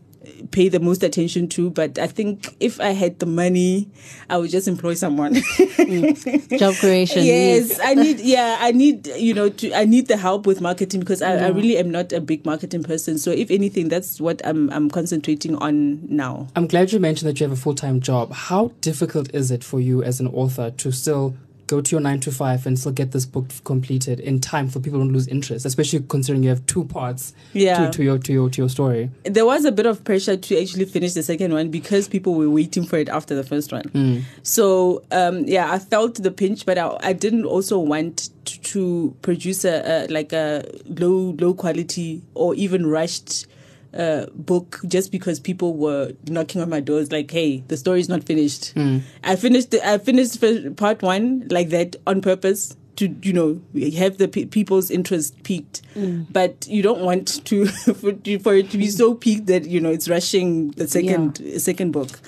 pay 0.51 0.69
the 0.69 0.79
most 0.79 1.03
attention 1.03 1.47
to. 1.49 1.69
But 1.69 1.99
I 1.99 2.07
think 2.07 2.55
if 2.59 2.79
I 2.79 2.89
had 2.89 3.19
the 3.19 3.25
money, 3.25 3.89
I 4.29 4.37
would 4.37 4.49
just 4.49 4.67
employ 4.67 4.93
someone. 4.93 5.35
Mm. 5.85 6.57
Job 6.57 6.73
creation. 6.75 7.23
Yes, 7.23 7.79
I 7.83 7.93
need. 7.93 8.19
Yeah, 8.19 8.57
I 8.59 8.71
need. 8.71 9.05
You 9.07 9.35
know, 9.35 9.49
to 9.49 9.71
I 9.73 9.85
need 9.85 10.07
the 10.07 10.17
help 10.17 10.47
with 10.47 10.59
marketing 10.61 10.99
because 10.99 11.21
I, 11.21 11.35
I 11.35 11.47
really 11.49 11.77
am 11.77 11.91
not 11.91 12.11
a 12.11 12.19
big 12.19 12.43
marketing 12.43 12.81
person. 12.81 13.19
So 13.19 13.29
if 13.29 13.51
anything, 13.51 13.89
that's 13.89 14.19
what 14.19 14.41
I'm 14.45 14.71
I'm 14.71 14.89
concentrating 14.89 15.55
on 15.57 16.01
now. 16.07 16.47
I'm 16.55 16.65
glad 16.65 16.91
you 16.91 16.99
mentioned 16.99 17.29
that 17.29 17.39
you 17.39 17.47
have 17.47 17.55
a 17.55 17.61
full-time 17.61 17.99
job. 17.99 18.31
How 18.31 18.71
difficult 18.81 19.33
is 19.35 19.51
it 19.51 19.63
for 19.63 19.79
you 19.79 20.01
as 20.01 20.19
an 20.19 20.27
author 20.27 20.71
to 20.71 20.91
still 20.91 21.35
go 21.67 21.81
to 21.81 21.91
your 21.91 21.99
nine 22.01 22.19
to 22.19 22.31
five 22.31 22.65
and 22.67 22.77
still 22.77 22.91
get 22.91 23.11
this 23.11 23.25
book 23.25 23.47
completed 23.63 24.19
in 24.19 24.39
time 24.39 24.69
so 24.69 24.79
people 24.79 24.99
don't 24.99 25.11
lose 25.11 25.27
interest, 25.27 25.65
especially 25.65 25.99
considering 26.07 26.43
you 26.43 26.49
have 26.49 26.65
two 26.67 26.83
parts 26.85 27.33
Yeah. 27.53 27.85
to, 27.87 27.91
to 27.97 28.03
your 28.03 28.17
to 28.19 28.33
your 28.33 28.49
to 28.49 28.61
your 28.61 28.69
story. 28.69 29.09
There 29.23 29.45
was 29.45 29.65
a 29.65 29.71
bit 29.71 29.85
of 29.85 30.03
pressure 30.03 30.37
to 30.37 30.61
actually 30.61 30.85
finish 30.85 31.13
the 31.13 31.23
second 31.23 31.53
one 31.53 31.69
because 31.71 32.07
people 32.07 32.35
were 32.35 32.49
waiting 32.49 32.85
for 32.85 32.97
it 32.97 33.09
after 33.09 33.35
the 33.35 33.43
first 33.43 33.71
one. 33.71 34.25
So 34.43 35.03
um, 35.11 35.45
yeah, 35.45 35.71
I 35.71 35.79
felt 35.79 36.15
the 36.21 36.31
pinch, 36.31 36.65
but 36.65 36.77
I, 36.77 36.97
I 37.01 37.13
didn't 37.13 37.45
also 37.45 37.79
want 37.79 38.29
to, 38.45 38.61
to 38.61 39.15
produce 39.21 39.65
a, 39.65 40.05
a 40.05 40.07
like 40.13 40.33
a 40.33 40.63
low 40.87 41.35
low 41.39 41.53
quality 41.53 42.21
or 42.35 42.53
even 42.55 42.85
rushed. 42.85 43.47
Uh, 43.95 44.25
book 44.33 44.81
just 44.89 45.09
because 45.09 45.39
people 45.39 45.73
were 45.73 46.11
knocking 46.27 46.61
on 46.61 46.69
my 46.69 46.81
doors 46.81 47.13
like 47.13 47.31
hey 47.31 47.63
the 47.69 47.77
story's 47.77 48.09
not 48.09 48.21
finished. 48.25 48.73
I 49.23 49.37
finished 49.37 49.71
the, 49.71 49.79
i 49.87 49.97
finished 49.97 50.41
part 50.75 51.01
one 51.01 51.47
like 51.49 51.69
that 51.69 51.95
on 52.05 52.21
purpose 52.21 52.75
to 52.97 53.07
you 53.21 53.31
know 53.31 53.61
have 53.97 54.17
the 54.17 54.27
pe- 54.27 54.45
people's 54.45 54.91
interest 54.91 55.41
peaked 55.43 55.81
but 56.29 56.67
you 56.67 56.81
don't 56.83 57.01
want 57.01 57.45
to 57.45 57.65
for, 58.01 58.11
for 58.43 58.53
it 58.55 58.69
to 58.71 58.77
be 58.77 58.87
so 58.87 59.15
peaked 59.15 59.45
that 59.47 59.63
you 59.65 59.79
know 59.79 59.91
it's 59.91 60.09
rushing 60.09 60.71
the 60.71 60.87
second 60.89 61.39
second 61.61 61.91
book. 61.91 62.19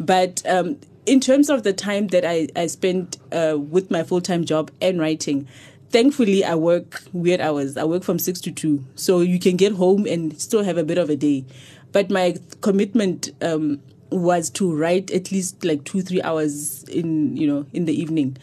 But 0.00 0.42
um 0.46 0.78
in 1.06 1.20
terms 1.20 1.50
of 1.50 1.62
the 1.62 1.72
time 1.72 2.08
that 2.08 2.24
i 2.24 2.48
i 2.56 2.66
spent 2.66 3.18
uh, 3.32 3.56
with 3.58 3.90
my 3.90 4.02
full-time 4.04 4.44
job 4.44 4.70
and 4.80 5.00
writing 5.00 5.46
thankfully 5.92 6.44
i 6.44 6.54
work 6.54 7.02
weird 7.12 7.40
hours. 7.40 7.76
I 7.76 7.84
work 7.84 8.02
from 8.02 8.18
6 8.18 8.40
to 8.40 8.50
2 8.50 8.84
so 8.96 9.20
you 9.20 9.38
can 9.38 9.56
get 9.56 9.72
home 9.74 10.06
and 10.06 10.40
still 10.40 10.64
have 10.64 10.78
a 10.78 10.84
bit 10.84 10.98
of 10.98 11.10
a 11.10 11.16
day. 11.16 11.44
But 11.92 12.10
my 12.10 12.36
commitment 12.62 13.30
um 13.42 13.80
was 14.10 14.50
to 14.50 14.74
write 14.74 15.10
at 15.10 15.32
least 15.32 15.64
like 15.64 15.84
two 15.84 16.02
three 16.02 16.20
hours 16.22 16.82
in 16.84 17.36
you 17.36 17.46
know 17.46 17.66
in 17.72 17.84
the 17.86 17.94
evening. 17.98 18.36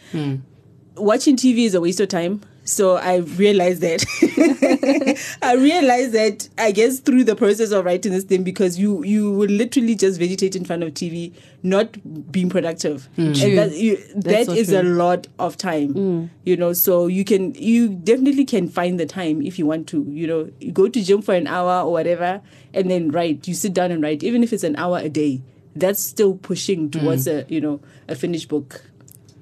Watching 0.96 1.36
TV 1.36 1.64
is 1.66 1.74
a 1.74 1.80
waste 1.80 2.00
of 2.00 2.08
time. 2.08 2.42
So 2.70 2.96
I 2.96 3.16
realized 3.16 3.80
that. 3.80 4.06
I 5.42 5.54
realized 5.54 6.12
that 6.12 6.48
I 6.56 6.70
guess 6.70 7.00
through 7.00 7.24
the 7.24 7.34
process 7.34 7.72
of 7.72 7.84
writing 7.84 8.12
this 8.12 8.22
thing 8.22 8.44
because 8.44 8.78
you 8.78 9.02
you 9.02 9.32
will 9.32 9.50
literally 9.50 9.96
just 9.96 10.20
vegetate 10.20 10.54
in 10.54 10.64
front 10.64 10.84
of 10.84 10.94
TV, 10.94 11.32
not 11.64 11.96
being 12.30 12.48
productive, 12.48 13.08
and 13.16 13.34
that 13.58 13.72
you, 13.72 13.96
that 14.14 14.46
so 14.46 14.52
is 14.52 14.72
a 14.72 14.84
lot 14.84 15.26
of 15.40 15.56
time. 15.56 16.30
You 16.44 16.56
know, 16.56 16.72
so 16.72 17.08
you 17.08 17.24
can 17.24 17.54
you 17.54 17.88
definitely 17.88 18.44
can 18.44 18.68
find 18.68 19.00
the 19.00 19.06
time 19.06 19.42
if 19.42 19.58
you 19.58 19.66
want 19.66 19.88
to. 19.88 20.06
You 20.08 20.28
know, 20.28 20.50
you 20.60 20.70
go 20.70 20.88
to 20.88 21.02
gym 21.02 21.22
for 21.22 21.34
an 21.34 21.48
hour 21.48 21.84
or 21.84 21.90
whatever, 21.90 22.40
and 22.72 22.88
then 22.88 23.10
write. 23.10 23.48
You 23.48 23.54
sit 23.54 23.74
down 23.74 23.90
and 23.90 24.00
write, 24.00 24.22
even 24.22 24.44
if 24.44 24.52
it's 24.52 24.64
an 24.64 24.76
hour 24.76 24.98
a 24.98 25.08
day. 25.08 25.42
That's 25.74 26.00
still 26.00 26.34
pushing 26.34 26.90
towards 26.90 27.26
a 27.26 27.46
you 27.48 27.60
know 27.60 27.80
a 28.06 28.14
finished 28.14 28.48
book. 28.48 28.84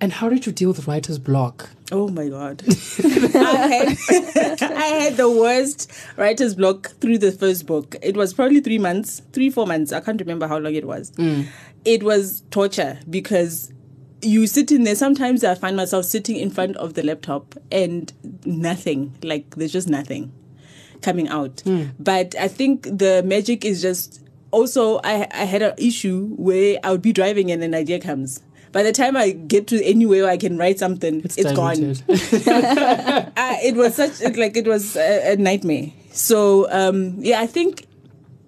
And 0.00 0.12
how 0.12 0.28
did 0.28 0.46
you 0.46 0.52
deal 0.52 0.68
with 0.68 0.86
writer's 0.86 1.18
block? 1.18 1.70
Oh 1.90 2.08
my 2.08 2.28
god. 2.28 2.62
I 2.68 3.96
had 4.06 4.62
I 4.62 4.86
had 4.86 5.16
the 5.16 5.30
worst 5.30 5.90
writer's 6.16 6.54
block 6.54 6.90
through 7.00 7.18
the 7.18 7.32
first 7.32 7.66
book. 7.66 7.96
It 8.02 8.16
was 8.16 8.34
probably 8.34 8.60
three 8.60 8.78
months, 8.78 9.22
three, 9.32 9.50
four 9.50 9.66
months. 9.66 9.92
I 9.92 10.00
can't 10.00 10.20
remember 10.20 10.46
how 10.46 10.58
long 10.58 10.74
it 10.74 10.86
was. 10.86 11.12
Mm. 11.12 11.46
It 11.84 12.02
was 12.02 12.42
torture 12.50 12.98
because 13.08 13.72
you 14.20 14.46
sit 14.46 14.70
in 14.70 14.84
there. 14.84 14.96
Sometimes 14.96 15.44
I 15.44 15.54
find 15.54 15.76
myself 15.76 16.04
sitting 16.04 16.36
in 16.36 16.50
front 16.50 16.76
of 16.76 16.94
the 16.94 17.02
laptop 17.02 17.54
and 17.72 18.12
nothing. 18.44 19.16
Like 19.22 19.54
there's 19.56 19.72
just 19.72 19.88
nothing 19.88 20.32
coming 21.00 21.28
out. 21.28 21.56
Mm. 21.58 21.94
But 21.98 22.34
I 22.38 22.48
think 22.48 22.82
the 22.82 23.22
magic 23.24 23.64
is 23.64 23.80
just 23.80 24.22
also 24.50 25.00
I 25.04 25.26
I 25.32 25.44
had 25.44 25.62
an 25.62 25.74
issue 25.78 26.34
where 26.36 26.78
I 26.84 26.92
would 26.92 27.02
be 27.02 27.12
driving 27.12 27.50
and 27.50 27.62
an 27.62 27.74
idea 27.74 27.98
comes. 27.98 28.42
By 28.72 28.82
the 28.82 28.92
time 28.92 29.16
I 29.16 29.30
get 29.30 29.66
to 29.68 29.84
anywhere 29.84 30.24
where 30.24 30.32
I 30.32 30.36
can 30.36 30.58
write 30.58 30.78
something, 30.78 31.22
it's 31.24 31.52
gone 31.52 31.76
uh, 32.08 33.56
it 33.62 33.74
was 33.74 33.94
such 33.94 34.20
like 34.36 34.56
it 34.56 34.66
was 34.66 34.96
a, 34.96 35.32
a 35.32 35.36
nightmare. 35.36 35.92
So 36.10 36.70
um, 36.70 37.16
yeah, 37.18 37.40
I 37.40 37.46
think 37.46 37.86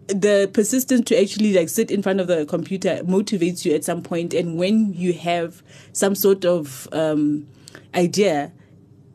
the 0.09 0.51
persistence 0.53 1.07
to 1.07 1.21
actually 1.21 1.55
like 1.55 1.69
sit 1.69 1.91
in 1.91 2.03
front 2.03 2.21
of 2.21 2.27
the 2.27 2.45
computer 2.47 3.01
motivates 3.05 3.65
you 3.65 3.75
at 3.75 3.85
some 3.85 4.03
point, 4.03 4.35
and 4.35 4.59
when 4.59 4.93
you 4.93 5.13
have 5.13 5.63
some 5.93 6.15
sort 6.15 6.45
of 6.45 6.89
um, 6.93 7.47
idea, 7.95 8.53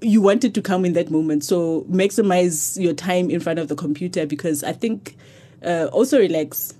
you 0.02 0.22
want 0.22 0.44
it 0.44 0.54
to 0.54 0.62
come 0.62 0.86
in 0.86 0.94
that 0.94 1.12
moment. 1.12 1.44
So 1.44 1.86
maximize 1.90 2.82
your 2.82 2.94
time 2.94 3.30
in 3.30 3.40
front 3.40 3.60
of 3.60 3.68
the 3.68 3.76
computer 3.76 4.26
because 4.26 4.64
I 4.64 4.74
think 4.74 5.18
uh, 5.64 5.90
also 5.92 6.20
relax. 6.20 6.74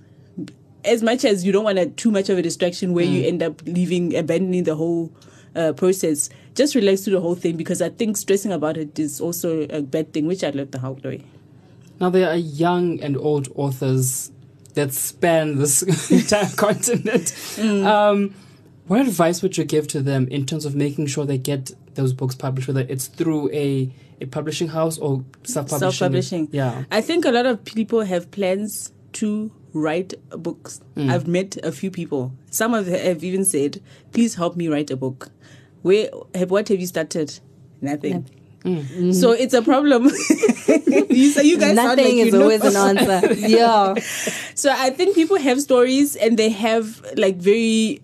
As 0.86 1.02
much 1.04 1.26
as 1.26 1.46
you 1.46 1.52
don't 1.52 1.64
want 1.64 1.80
a, 1.80 1.88
too 1.88 2.12
much 2.12 2.30
of 2.30 2.38
a 2.38 2.42
distraction 2.42 2.94
where 2.94 3.06
you 3.06 3.26
end 3.26 3.42
up 3.42 3.62
leaving, 3.66 4.16
abandoning 4.16 4.64
the 4.64 4.76
whole 4.76 5.12
uh, 5.56 5.74
process, 5.74 6.30
just 6.54 6.76
relax 6.76 7.02
to 7.02 7.10
the 7.10 7.20
whole 7.20 7.36
thing 7.36 7.58
because 7.58 7.82
I 7.82 7.90
think 7.90 8.18
stressing 8.18 8.52
about 8.52 8.78
it 8.78 8.98
is 9.00 9.20
also 9.20 9.62
a 9.70 9.82
bad 9.82 10.14
thing, 10.14 10.28
which 10.28 10.44
I 10.44 10.50
love 10.52 10.72
the 10.72 10.80
whole 10.80 11.00
way. 11.04 11.24
Now, 12.00 12.10
there 12.10 12.30
are 12.30 12.36
young 12.36 13.00
and 13.02 13.18
old 13.18 13.48
authors 13.56 14.32
that 14.74 14.94
span 14.94 15.58
this 15.58 15.82
entire 16.12 16.50
continent. 16.56 17.34
Um, 17.60 18.34
what 18.88 19.02
advice 19.02 19.42
would 19.42 19.58
you 19.58 19.64
give 19.64 19.88
to 19.90 20.02
them 20.02 20.28
in 20.28 20.46
terms 20.46 20.66
of 20.66 20.76
making 20.76 21.08
sure 21.08 21.26
they 21.26 21.38
get 21.38 21.72
those 21.96 22.14
books 22.14 22.36
published, 22.36 22.68
whether 22.68 22.86
it's 22.88 23.08
through 23.08 23.50
a, 23.52 23.92
a 24.22 24.26
publishing 24.28 24.68
house 24.68 24.98
or 24.98 25.24
self-publishing? 25.44 25.92
Self-publishing. 25.92 26.50
Yeah. 26.52 26.84
I 26.92 27.02
think 27.02 27.26
a 27.26 27.32
lot 27.32 27.46
of 27.46 27.64
people 27.66 28.02
have 28.02 28.30
plans 28.32 28.92
to 29.14 29.52
write 29.76 30.14
books. 30.32 30.80
Mm. 30.96 31.12
I've 31.12 31.28
met 31.28 31.58
a 31.64 31.72
few 31.72 31.92
people. 31.92 32.32
Some 32.50 32.74
of 32.74 32.86
them 32.88 33.00
have 33.00 33.24
even 33.24 33.46
said, 33.46 33.82
"Please 34.12 34.36
help 34.36 34.56
me 34.56 34.68
write 34.68 34.90
a 34.90 34.96
book." 34.96 35.30
Where 35.84 36.10
have 36.34 36.50
what 36.50 36.70
have 36.70 36.80
you 36.80 36.88
started? 36.88 37.40
Nothing. 37.82 38.24
Mm. 38.64 38.82
Mm. 38.84 39.14
So 39.14 39.32
it's 39.32 39.54
a 39.54 39.62
problem. 39.62 40.06
you 41.10 41.30
say 41.30 41.44
you 41.44 41.60
guys 41.60 41.76
like 41.76 41.98
Nothing 41.98 42.18
you 42.18 42.26
is 42.26 42.34
know. 42.34 42.42
always 42.42 42.62
an 42.64 42.98
answer. 42.98 43.34
yeah. 43.48 43.94
So 44.56 44.72
I 44.72 44.90
think 44.90 45.14
people 45.14 45.38
have 45.38 45.62
stories 45.62 46.16
and 46.16 46.40
they 46.40 46.50
have 46.50 47.06
like 47.16 47.36
very 47.36 48.02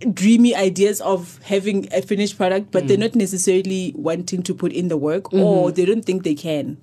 dreamy 0.00 0.54
ideas 0.54 1.00
of 1.00 1.38
having 1.44 1.92
a 1.92 2.02
finished 2.02 2.36
product, 2.36 2.70
but 2.70 2.88
they're 2.88 2.96
mm. 2.96 3.00
not 3.00 3.14
necessarily 3.14 3.92
wanting 3.96 4.42
to 4.42 4.54
put 4.54 4.72
in 4.72 4.88
the 4.88 4.96
work 4.96 5.24
mm-hmm. 5.24 5.40
or 5.40 5.70
they 5.70 5.84
don't 5.84 6.04
think 6.04 6.24
they 6.24 6.34
can. 6.34 6.78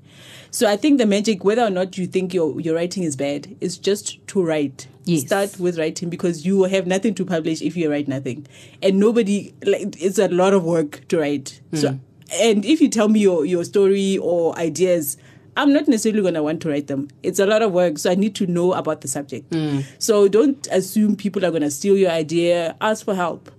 So 0.51 0.69
I 0.69 0.77
think 0.77 0.97
the 0.97 1.05
magic, 1.05 1.43
whether 1.43 1.63
or 1.63 1.69
not 1.69 1.97
you 1.97 2.07
think 2.07 2.33
your 2.33 2.59
your 2.59 2.75
writing 2.75 3.03
is 3.03 3.15
bad, 3.15 3.55
is 3.59 3.77
just 3.77 4.25
to 4.27 4.43
write. 4.43 4.88
Yes. 5.03 5.21
Start 5.21 5.59
with 5.59 5.77
writing 5.77 6.09
because 6.09 6.45
you 6.45 6.57
will 6.57 6.69
have 6.69 6.86
nothing 6.88 7.13
to 7.15 7.25
publish 7.25 7.62
if 7.62 7.75
you 7.77 7.89
write 7.89 8.07
nothing, 8.07 8.47
and 8.81 9.00
nobody 9.00 9.53
like 9.65 10.01
it's 10.01 10.19
a 10.19 10.27
lot 10.27 10.53
of 10.53 10.63
work 10.63 11.07
to 11.09 11.19
write. 11.19 11.62
So 11.74 11.89
mm. 11.89 12.00
and 12.33 12.65
if 12.65 12.81
you 12.81 12.89
tell 12.89 13.09
me 13.09 13.19
your 13.19 13.45
your 13.45 13.63
story 13.63 14.17
or 14.17 14.57
ideas. 14.57 15.17
I'm 15.57 15.73
not 15.73 15.87
necessarily 15.87 16.21
going 16.21 16.35
to 16.35 16.43
want 16.43 16.61
to 16.61 16.69
write 16.69 16.87
them. 16.87 17.09
It's 17.23 17.39
a 17.39 17.45
lot 17.45 17.61
of 17.61 17.71
work, 17.71 17.97
so 17.97 18.11
I 18.11 18.15
need 18.15 18.35
to 18.35 18.47
know 18.47 18.73
about 18.73 19.01
the 19.01 19.07
subject. 19.07 19.49
Mm. 19.49 19.83
So 19.99 20.27
don't 20.27 20.65
assume 20.71 21.15
people 21.15 21.43
are 21.45 21.49
going 21.49 21.63
to 21.63 21.71
steal 21.71 21.97
your 21.97 22.11
idea. 22.11 22.75
Ask 22.79 23.03
for 23.03 23.15
help. 23.15 23.51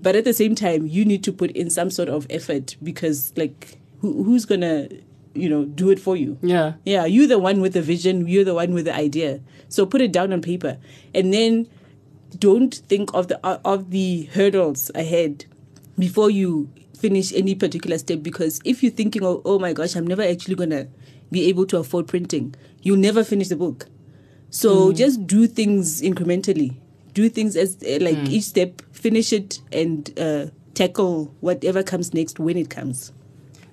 But 0.00 0.14
at 0.14 0.24
the 0.24 0.34
same 0.34 0.54
time, 0.54 0.86
you 0.86 1.04
need 1.04 1.24
to 1.24 1.32
put 1.32 1.50
in 1.52 1.70
some 1.70 1.90
sort 1.90 2.08
of 2.08 2.26
effort 2.28 2.76
because, 2.82 3.32
like, 3.36 3.78
who, 4.00 4.22
who's 4.22 4.44
going 4.44 4.60
to, 4.60 5.02
you 5.34 5.48
know, 5.48 5.64
do 5.64 5.90
it 5.90 5.98
for 5.98 6.16
you? 6.16 6.38
Yeah. 6.42 6.74
Yeah, 6.84 7.06
you're 7.06 7.26
the 7.26 7.38
one 7.38 7.60
with 7.60 7.72
the 7.72 7.82
vision, 7.82 8.28
you're 8.28 8.44
the 8.44 8.54
one 8.54 8.74
with 8.74 8.84
the 8.84 8.94
idea. 8.94 9.40
So 9.68 9.86
put 9.86 10.00
it 10.02 10.12
down 10.12 10.32
on 10.32 10.42
paper. 10.42 10.78
And 11.14 11.32
then 11.32 11.68
don't 12.38 12.74
think 12.74 13.14
of 13.14 13.28
the 13.28 13.38
of 13.64 13.90
the 13.90 14.24
hurdles 14.34 14.90
ahead 14.94 15.46
before 15.98 16.30
you 16.30 16.68
finish 16.98 17.32
any 17.32 17.54
particular 17.54 17.98
step 17.98 18.22
because 18.22 18.60
if 18.64 18.82
you're 18.82 18.92
thinking 18.92 19.24
oh, 19.24 19.42
oh 19.44 19.58
my 19.58 19.72
gosh, 19.72 19.94
I'm 19.94 20.06
never 20.06 20.22
actually 20.22 20.54
going 20.54 20.70
to 20.70 20.88
be 21.30 21.48
able 21.48 21.66
to 21.66 21.78
afford 21.78 22.06
printing, 22.08 22.54
you'll 22.82 22.96
never 22.98 23.24
finish 23.24 23.48
the 23.48 23.56
book. 23.56 23.86
So 24.50 24.92
just 24.92 25.26
do 25.26 25.46
things 25.46 26.00
incrementally. 26.00 26.76
Do 27.12 27.28
things 27.28 27.56
as 27.56 27.76
uh, 27.82 27.98
like 28.00 28.16
each 28.28 28.44
step, 28.44 28.80
finish 28.92 29.32
it 29.32 29.60
and 29.72 30.18
uh, 30.18 30.46
tackle 30.74 31.34
whatever 31.40 31.82
comes 31.82 32.14
next 32.14 32.38
when 32.38 32.56
it 32.56 32.70
comes. 32.70 33.12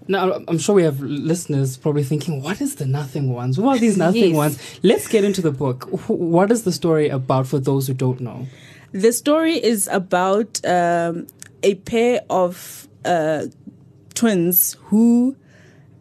Now, 0.08 0.32
I'm- 0.32 0.58
sure 0.58 0.76
we 0.76 0.84
have 0.84 1.00
listeners 1.02 1.78
probably 1.78 2.04
thinking, 2.04 2.42
what 2.42 2.60
is 2.60 2.76
the 2.76 2.86
nothing 2.86 3.32
ones? 3.34 3.56
Who 3.58 3.68
are 3.68 3.78
these 3.78 3.98
nothing 3.98 4.24
Yes. 4.32 4.36
ones? 4.36 4.80
Let's 4.84 5.08
get 5.08 5.24
into 5.24 5.42
the 5.42 5.52
book. 5.52 5.86
What 6.10 6.52
is 6.52 6.64
the 6.64 6.72
story 6.74 7.08
about 7.10 7.48
for 7.48 7.60
those 7.60 7.88
who 7.88 7.94
don't 7.94 8.20
know? 8.20 8.48
The 8.92 9.14
story 9.14 9.54
is 9.64 9.88
about 9.88 10.60
um, 10.66 11.28
a 11.64 11.76
pair 11.76 12.22
of 12.30 12.88
uh, 13.06 13.46
twins 14.14 14.74
who 14.86 15.36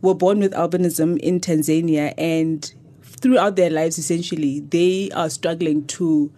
were 0.03 0.15
born 0.15 0.41
with 0.41 0.53
albinism 0.53 1.19
in 1.19 1.41
Tanzania, 1.41 2.13
and 2.19 2.73
throughout 3.03 3.57
their 3.57 3.71
lives, 3.71 3.99
essentially, 3.99 4.61
they 4.61 5.11
are 5.13 5.31
struggling 5.31 5.87
to 5.87 6.31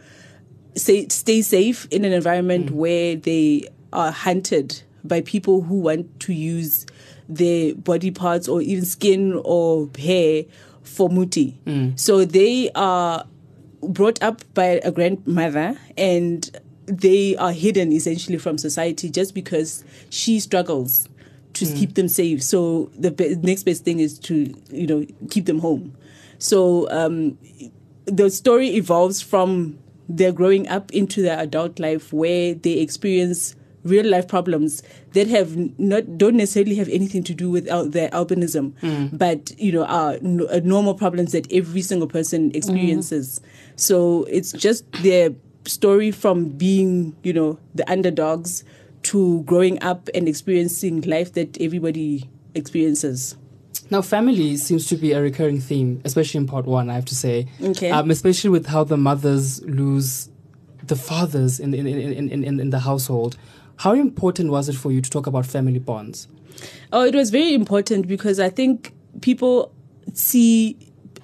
say, 0.77 1.09
stay 1.09 1.43
safe 1.43 1.87
in 1.91 2.05
an 2.05 2.13
environment 2.13 2.67
mm. 2.67 2.73
where 2.73 3.17
they 3.17 3.69
are 3.93 4.13
hunted 4.13 4.83
by 5.03 5.21
people 5.21 5.63
who 5.63 5.81
want 5.81 6.21
to 6.21 6.33
use 6.33 6.87
their 7.29 7.75
body 7.75 8.11
parts 8.11 8.49
or 8.49 8.61
even 8.61 8.85
skin 8.85 9.41
or 9.45 9.89
hair 9.99 10.45
for 10.83 11.09
muti. 11.09 11.59
Mm. 11.67 11.99
So 11.99 12.25
they 12.25 12.71
are 12.75 13.27
brought 13.83 14.23
up 14.23 14.43
by 14.55 14.81
a 14.83 14.91
grandmother 14.91 15.79
and 15.97 16.61
they 16.87 17.37
are 17.37 17.53
hidden 17.53 17.93
essentially 17.93 18.39
from 18.39 18.59
society 18.59 19.09
just 19.09 19.35
because 19.35 19.85
she 20.11 20.39
struggles 20.39 21.09
to 21.55 21.65
keep 21.75 21.95
them 21.95 22.09
safe. 22.09 22.43
So 22.43 22.91
the 22.99 23.11
be- 23.11 23.37
next 23.37 23.63
best 23.65 23.85
thing 23.85 24.01
is 24.01 24.19
to 24.21 24.53
you 24.71 24.87
know 24.87 25.07
keep 25.31 25.47
them 25.47 25.61
home. 25.61 25.95
So 26.39 26.89
um, 26.91 27.39
the 28.07 28.31
story 28.31 28.69
evolves 28.77 29.23
from 29.23 29.79
their 30.09 30.33
growing 30.33 30.69
up 30.69 30.93
into 30.93 31.23
their 31.23 31.39
adult 31.39 31.79
life 31.79 32.13
where 32.13 32.55
they 32.55 32.73
experience 32.79 33.57
real 33.85 34.07
life 34.07 34.27
problems 34.29 34.83
that 35.13 35.27
have 35.29 35.57
not 35.79 36.17
don't 36.19 36.37
necessarily 36.37 36.75
have 36.75 36.89
anything 36.89 37.23
to 37.23 37.35
do 37.35 37.51
with 37.51 37.69
al- 37.69 37.89
their 37.89 38.09
albinism 38.11 38.73
but 39.13 39.53
you 39.59 39.71
know 39.73 39.85
are 39.85 40.15
n- 40.15 40.47
uh, 40.51 40.61
normal 40.65 40.95
problems 40.95 41.33
that 41.33 41.51
every 41.53 41.83
single 41.83 42.09
person 42.09 42.51
experiences 42.55 43.41
so 43.77 44.25
it's 44.25 44.53
just 44.53 44.85
their 45.03 45.31
story 45.67 46.11
from 46.11 46.49
being 46.49 47.15
you 47.23 47.33
know 47.33 47.59
the 47.75 47.91
underdogs 47.91 48.65
to 49.05 49.43
growing 49.45 49.83
up 49.83 50.09
and 50.15 50.29
experiencing 50.29 51.01
life 51.03 51.33
that 51.35 51.61
everybody 51.61 52.29
experiences 52.55 53.37
Now, 53.91 54.03
family 54.03 54.57
seems 54.57 54.87
to 54.87 54.97
be 54.97 55.13
a 55.13 55.21
recurring 55.21 55.61
theme, 55.61 56.01
especially 56.05 56.39
in 56.39 56.47
part 56.47 56.65
one, 56.65 56.89
I 56.89 56.95
have 56.95 57.05
to 57.07 57.15
say. 57.15 57.47
Okay. 57.63 57.91
Um, 57.91 58.11
especially 58.11 58.51
with 58.51 58.67
how 58.67 58.85
the 58.85 58.97
mothers 58.97 59.63
lose 59.63 60.31
the 60.83 60.97
fathers 60.97 61.61
in, 61.61 61.75
in, 61.75 61.87
in, 61.87 62.31
in, 62.31 62.45
in, 62.45 62.61
in 62.61 62.71
the 62.71 62.81
household. 62.81 63.37
How 63.77 63.93
important 63.93 64.51
was 64.51 64.69
it 64.69 64.75
for 64.77 64.91
you 64.93 65.01
to 65.01 65.11
talk 65.11 65.27
about 65.27 65.45
family 65.45 65.79
bonds? 65.79 66.29
Oh, 66.93 67.05
it 67.05 67.15
was 67.15 67.31
very 67.31 67.53
important 67.55 68.07
because 68.07 68.39
I 68.41 68.49
think 68.49 68.95
people 69.21 69.73
see 70.13 70.77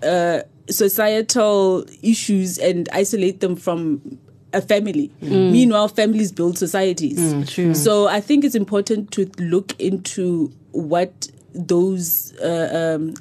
uh, 0.03 0.41
societal 0.69 1.85
issues 2.03 2.59
and 2.59 2.89
isolate 2.93 3.41
them 3.41 3.57
from 3.57 4.19
a 4.53 4.61
family. 4.61 5.11
Mm. 5.23 5.29
Mm. 5.31 5.53
Meanwhile, 5.53 5.89
families 5.89 6.33
build 6.33 6.59
societies. 6.59 7.19
Mm, 7.19 7.49
true. 7.49 7.75
So 7.75 8.09
I 8.09 8.21
think 8.21 8.45
it's 8.45 8.55
important 8.55 9.11
to 9.13 9.31
look 9.39 9.79
into 9.81 10.53
what 10.73 11.29
those. 11.55 12.35
Uh, 12.39 12.97
um, 12.99 13.15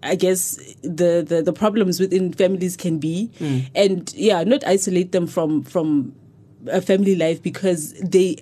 I 0.00 0.14
guess 0.14 0.56
the, 0.82 1.24
the 1.26 1.42
the 1.42 1.52
problems 1.52 1.98
within 1.98 2.32
families 2.32 2.76
can 2.76 2.98
be, 2.98 3.30
and 3.74 4.12
yeah, 4.14 4.44
not 4.44 4.64
isolate 4.64 5.10
them 5.10 5.26
from 5.26 5.64
from 5.64 6.14
a 6.68 6.80
family 6.80 7.16
life 7.16 7.42
because 7.42 7.94
they 7.94 8.36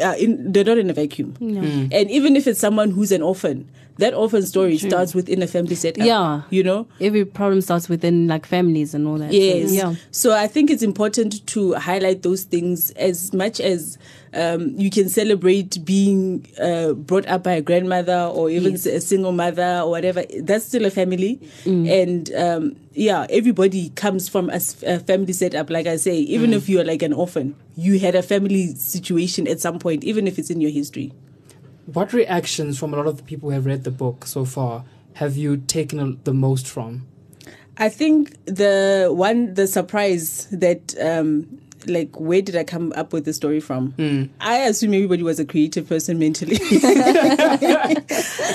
are 0.00 0.14
in, 0.16 0.52
they're 0.52 0.62
not 0.64 0.78
in 0.78 0.88
a 0.90 0.92
vacuum. 0.92 1.34
And 1.40 2.10
even 2.10 2.36
if 2.36 2.46
it's 2.46 2.60
someone 2.60 2.92
who's 2.92 3.10
an 3.10 3.22
orphan, 3.22 3.68
that 3.98 4.12
orphan 4.14 4.42
story 4.44 4.76
starts 4.78 5.14
within 5.14 5.42
a 5.42 5.46
family 5.46 5.74
setup. 5.76 6.04
Yeah. 6.06 6.42
you 6.50 6.62
know. 6.64 6.86
Every 7.00 7.24
problem 7.24 7.60
starts 7.60 7.88
within 7.88 8.26
like 8.26 8.44
families 8.46 8.92
and 8.94 9.06
all 9.06 9.18
that. 9.18 9.30
So, 9.30 9.36
Yes. 9.36 9.72
yeah. 9.72 9.94
So 10.10 10.34
I 10.36 10.46
think 10.48 10.70
it's 10.70 10.82
important 10.82 11.46
to 11.48 11.74
highlight 11.74 12.22
those 12.22 12.42
things 12.42 12.90
as 12.92 13.32
much 13.32 13.60
as 13.60 13.96
um, 14.32 14.74
you 14.76 14.90
can 14.90 15.08
celebrate 15.08 15.84
being 15.84 16.44
uh, 16.60 16.92
brought 16.94 17.24
up 17.28 17.44
by 17.44 17.52
a 17.52 17.62
grandmother 17.62 18.28
or 18.34 18.50
even 18.50 18.72
Yes. 18.72 18.86
a 18.86 19.00
single 19.00 19.30
mother 19.30 19.80
or 19.84 19.90
whatever. 19.90 20.24
That's 20.40 20.64
still 20.64 20.84
a 20.86 20.90
family, 20.90 21.38
Mm. 21.64 21.88
and 22.02 22.34
um, 22.34 22.76
yeah, 22.94 23.26
everybody 23.30 23.90
comes 23.90 24.28
from 24.28 24.50
a 24.50 24.58
family 24.58 25.32
setup. 25.32 25.70
Like 25.70 25.86
I 25.86 25.94
say, 25.96 26.16
even 26.18 26.50
Mm. 26.50 26.54
if 26.56 26.68
you're 26.68 26.84
like 26.84 27.02
an 27.02 27.12
orphan, 27.12 27.54
you 27.76 28.00
had 28.00 28.16
a 28.16 28.22
family 28.22 28.74
situation 28.74 29.46
at 29.46 29.60
some 29.60 29.78
point, 29.78 30.02
even 30.02 30.26
if 30.26 30.36
it's 30.38 30.50
in 30.50 30.60
your 30.60 30.70
history. 30.72 31.12
What 31.86 32.12
reactions 32.12 32.78
from 32.78 32.94
a 32.94 32.96
lot 32.96 33.06
of 33.06 33.18
the 33.18 33.22
people 33.22 33.50
who 33.50 33.54
have 33.54 33.66
read 33.66 33.84
the 33.84 33.90
book 33.90 34.26
so 34.26 34.44
far 34.44 34.84
have 35.14 35.36
you 35.36 35.56
taken 35.56 35.98
a- 35.98 36.16
the 36.24 36.34
most 36.34 36.66
from? 36.66 37.06
I 37.76 37.88
think 37.88 38.36
the 38.46 39.10
one, 39.12 39.54
the 39.54 39.66
surprise 39.66 40.46
that, 40.52 40.94
um, 41.00 41.60
like, 41.86 42.18
where 42.18 42.40
did 42.40 42.56
I 42.56 42.64
come 42.64 42.92
up 42.96 43.12
with 43.12 43.24
the 43.24 43.32
story 43.32 43.60
from? 43.60 43.92
Hmm. 43.92 44.24
I 44.40 44.58
assume 44.58 44.94
everybody 44.94 45.22
was 45.22 45.38
a 45.38 45.44
creative 45.44 45.88
person 45.88 46.18
mentally. 46.18 46.58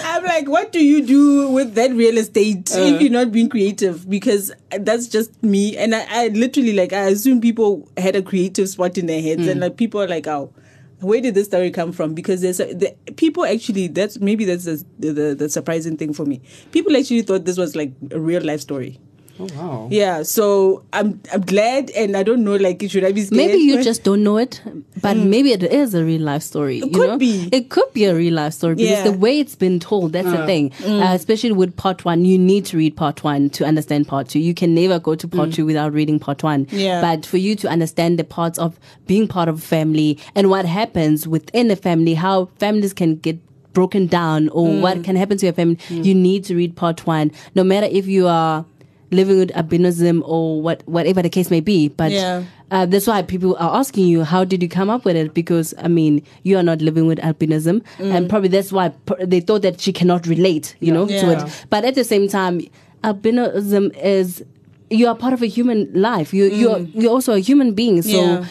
I'm 0.04 0.24
like, 0.24 0.48
what 0.48 0.72
do 0.72 0.84
you 0.84 1.06
do 1.06 1.50
with 1.50 1.76
that 1.76 1.92
real 1.92 2.18
estate 2.18 2.72
if 2.72 2.96
uh. 2.96 2.98
you're 2.98 3.12
not 3.12 3.32
being 3.32 3.50
creative? 3.50 4.10
Because 4.10 4.52
that's 4.72 5.08
just 5.08 5.44
me. 5.44 5.78
And 5.78 5.94
I, 5.94 6.06
I 6.10 6.28
literally, 6.30 6.74
like, 6.74 6.94
I 6.94 7.02
assume 7.02 7.42
people 7.42 7.88
had 7.98 8.16
a 8.16 8.22
creative 8.22 8.70
spot 8.70 8.98
in 8.98 9.06
their 9.06 9.22
heads, 9.22 9.44
hmm. 9.44 9.50
and 9.50 9.60
like, 9.60 9.78
people 9.78 10.02
are 10.02 10.08
like, 10.08 10.28
oh, 10.28 10.52
where 11.02 11.22
did 11.22 11.34
this 11.36 11.48
story 11.48 11.72
come 11.72 11.92
from? 11.92 12.14
Because 12.14 12.42
there's 12.42 12.60
a, 12.60 12.74
the 12.74 12.96
people 13.16 13.46
actually 13.46 13.88
that's 13.88 14.20
maybe 14.20 14.46
that's 14.46 14.66
the, 14.66 14.84
the 15.00 15.36
the 15.38 15.50
surprising 15.50 15.98
thing 15.98 16.14
for 16.14 16.26
me. 16.26 16.42
People 16.72 16.96
actually 16.96 17.22
thought 17.22 17.46
this 17.46 17.58
was 17.58 17.76
like 17.76 17.94
a 18.12 18.20
real 18.20 18.44
life 18.44 18.62
story. 18.62 19.00
Oh 19.40 19.48
wow. 19.56 19.88
Yeah, 19.90 20.24
so 20.24 20.84
I'm 20.92 21.22
I'm 21.34 21.42
glad, 21.42 21.92
and 21.92 22.18
I 22.18 22.24
don't 22.24 22.44
know 22.44 22.56
like 22.58 22.84
should 22.90 23.04
I 23.06 23.12
be 23.14 23.22
scared? 23.22 23.38
Maybe 23.38 23.60
you 23.60 23.82
just 23.82 24.04
don't 24.04 24.22
know 24.24 24.38
it, 24.38 24.62
but 25.02 25.16
maybe 25.18 25.52
it 25.54 25.64
is 25.64 25.94
a 25.94 26.04
real 26.04 26.22
life 26.22 26.44
story. 26.44 26.78
you 26.78 26.88
Mm. 26.88 26.94
could 26.94 27.10
know? 27.10 27.18
be. 27.18 27.50
It 27.52 27.70
could 27.70 27.92
be 27.94 28.06
a 28.06 28.14
real 28.16 28.34
life 28.34 28.54
story 28.54 28.76
because 28.76 28.92
Yeah. 28.92 29.04
the 29.04 29.18
way 29.18 29.40
it's 29.40 29.56
been 29.56 29.80
told, 29.80 30.12
that's 30.14 30.30
the 30.30 30.46
thing. 30.46 30.72
Mm. 30.82 31.02
Uh, 31.02 31.14
especially 31.16 31.54
with 31.54 31.76
part 31.78 32.04
one, 32.04 32.26
you 32.26 32.38
need 32.38 32.66
to 32.66 32.78
read 32.78 32.96
part 32.98 33.24
one 33.24 33.50
to 33.52 33.66
understand 33.66 34.08
part 34.08 34.28
two. 34.28 34.40
You 34.40 34.54
can 34.54 34.74
never 34.76 35.00
go 35.00 35.16
to 35.16 35.28
part 35.28 35.54
two 35.54 35.66
without 35.66 35.94
reading 35.94 36.20
part 36.20 36.44
one. 36.44 36.66
Mm. 36.66 36.80
Yeah. 36.80 37.02
But 37.02 37.26
for 37.26 37.38
you 37.38 37.56
to 37.56 37.70
understand 37.70 38.20
the 38.20 38.24
parts 38.26 38.60
of 38.60 38.78
being 39.08 39.28
part 39.28 39.48
of 39.48 39.60
a 39.60 39.62
family 39.62 40.18
and 40.36 40.50
what 40.50 40.66
happens 40.66 41.28
within 41.28 41.72
a 41.72 41.76
family, 41.78 42.14
how 42.16 42.50
families 42.60 42.94
can 42.94 43.16
get 43.16 43.38
broken 43.72 44.08
down 44.08 44.50
or 44.50 44.68
Mm. 44.68 44.82
what 44.82 45.04
can 45.04 45.16
happen 45.16 45.38
to 45.38 45.46
your 45.46 45.54
family, 45.54 45.78
you 45.90 46.14
need 46.14 46.44
to 46.46 46.56
read 46.56 46.76
part 46.76 47.06
one. 47.08 47.32
No 47.56 47.64
matter 47.64 47.88
if 47.90 48.08
you 48.08 48.28
are 48.28 48.66
living 49.12 49.40
with 49.40 49.50
albinism 49.52 50.22
or 50.26 50.62
what 50.62 50.84
whatever 50.88 51.22
the 51.22 51.30
case 51.30 51.50
may 51.50 51.60
be. 51.62 51.88
But 51.90 52.12
Yeah. 52.12 52.44
uh, 52.72 52.86
that's 52.86 53.08
why 53.08 53.22
people 53.24 53.56
are 53.60 53.76
asking 53.80 54.08
you, 54.08 54.24
how 54.24 54.44
did 54.44 54.62
you 54.62 54.70
come 54.70 54.90
up 54.90 55.04
with 55.06 55.16
it? 55.16 55.34
Because 55.34 55.74
I 55.78 55.88
mean, 55.88 56.22
you 56.44 56.58
are 56.58 56.64
not 56.64 56.82
living 56.82 57.08
with 57.08 57.20
albinism, 57.20 57.82
and 58.00 58.30
probably 58.30 58.50
that's 58.50 58.72
why 58.72 58.90
pr- 58.90 59.26
they 59.26 59.40
thought 59.40 59.62
that 59.64 59.82
she 59.82 59.92
cannot 59.94 60.28
relate, 60.28 60.76
you 60.80 60.92
know, 60.94 61.08
to 61.08 61.32
it. 61.32 61.66
But 61.70 61.86
at 61.86 61.96
the 61.96 62.04
same 62.04 62.28
time, 62.28 62.62
albinism 63.04 63.96
is 64.04 64.44
you 64.92 65.08
are 65.08 65.16
part 65.16 65.34
of 65.34 65.42
a 65.42 65.48
human 65.48 65.90
life. 65.94 66.34
You 66.34 66.46
you're 66.46 66.80
you're 66.80 67.12
also 67.12 67.34
a 67.34 67.40
human 67.40 67.74
being. 67.74 68.02
So. 68.02 68.10
Yeah. 68.12 68.46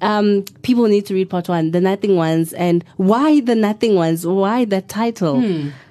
Um, 0.00 0.46
people 0.62 0.84
need 0.84 1.04
to 1.04 1.12
read 1.12 1.28
part 1.28 1.50
one, 1.50 1.72
the 1.72 1.82
nothing 1.82 2.16
ones, 2.16 2.54
and 2.54 2.82
why 2.96 3.40
the 3.40 3.54
nothing 3.54 3.94
ones? 3.94 4.26
Why 4.26 4.64
that 4.64 4.88
title? 4.88 5.36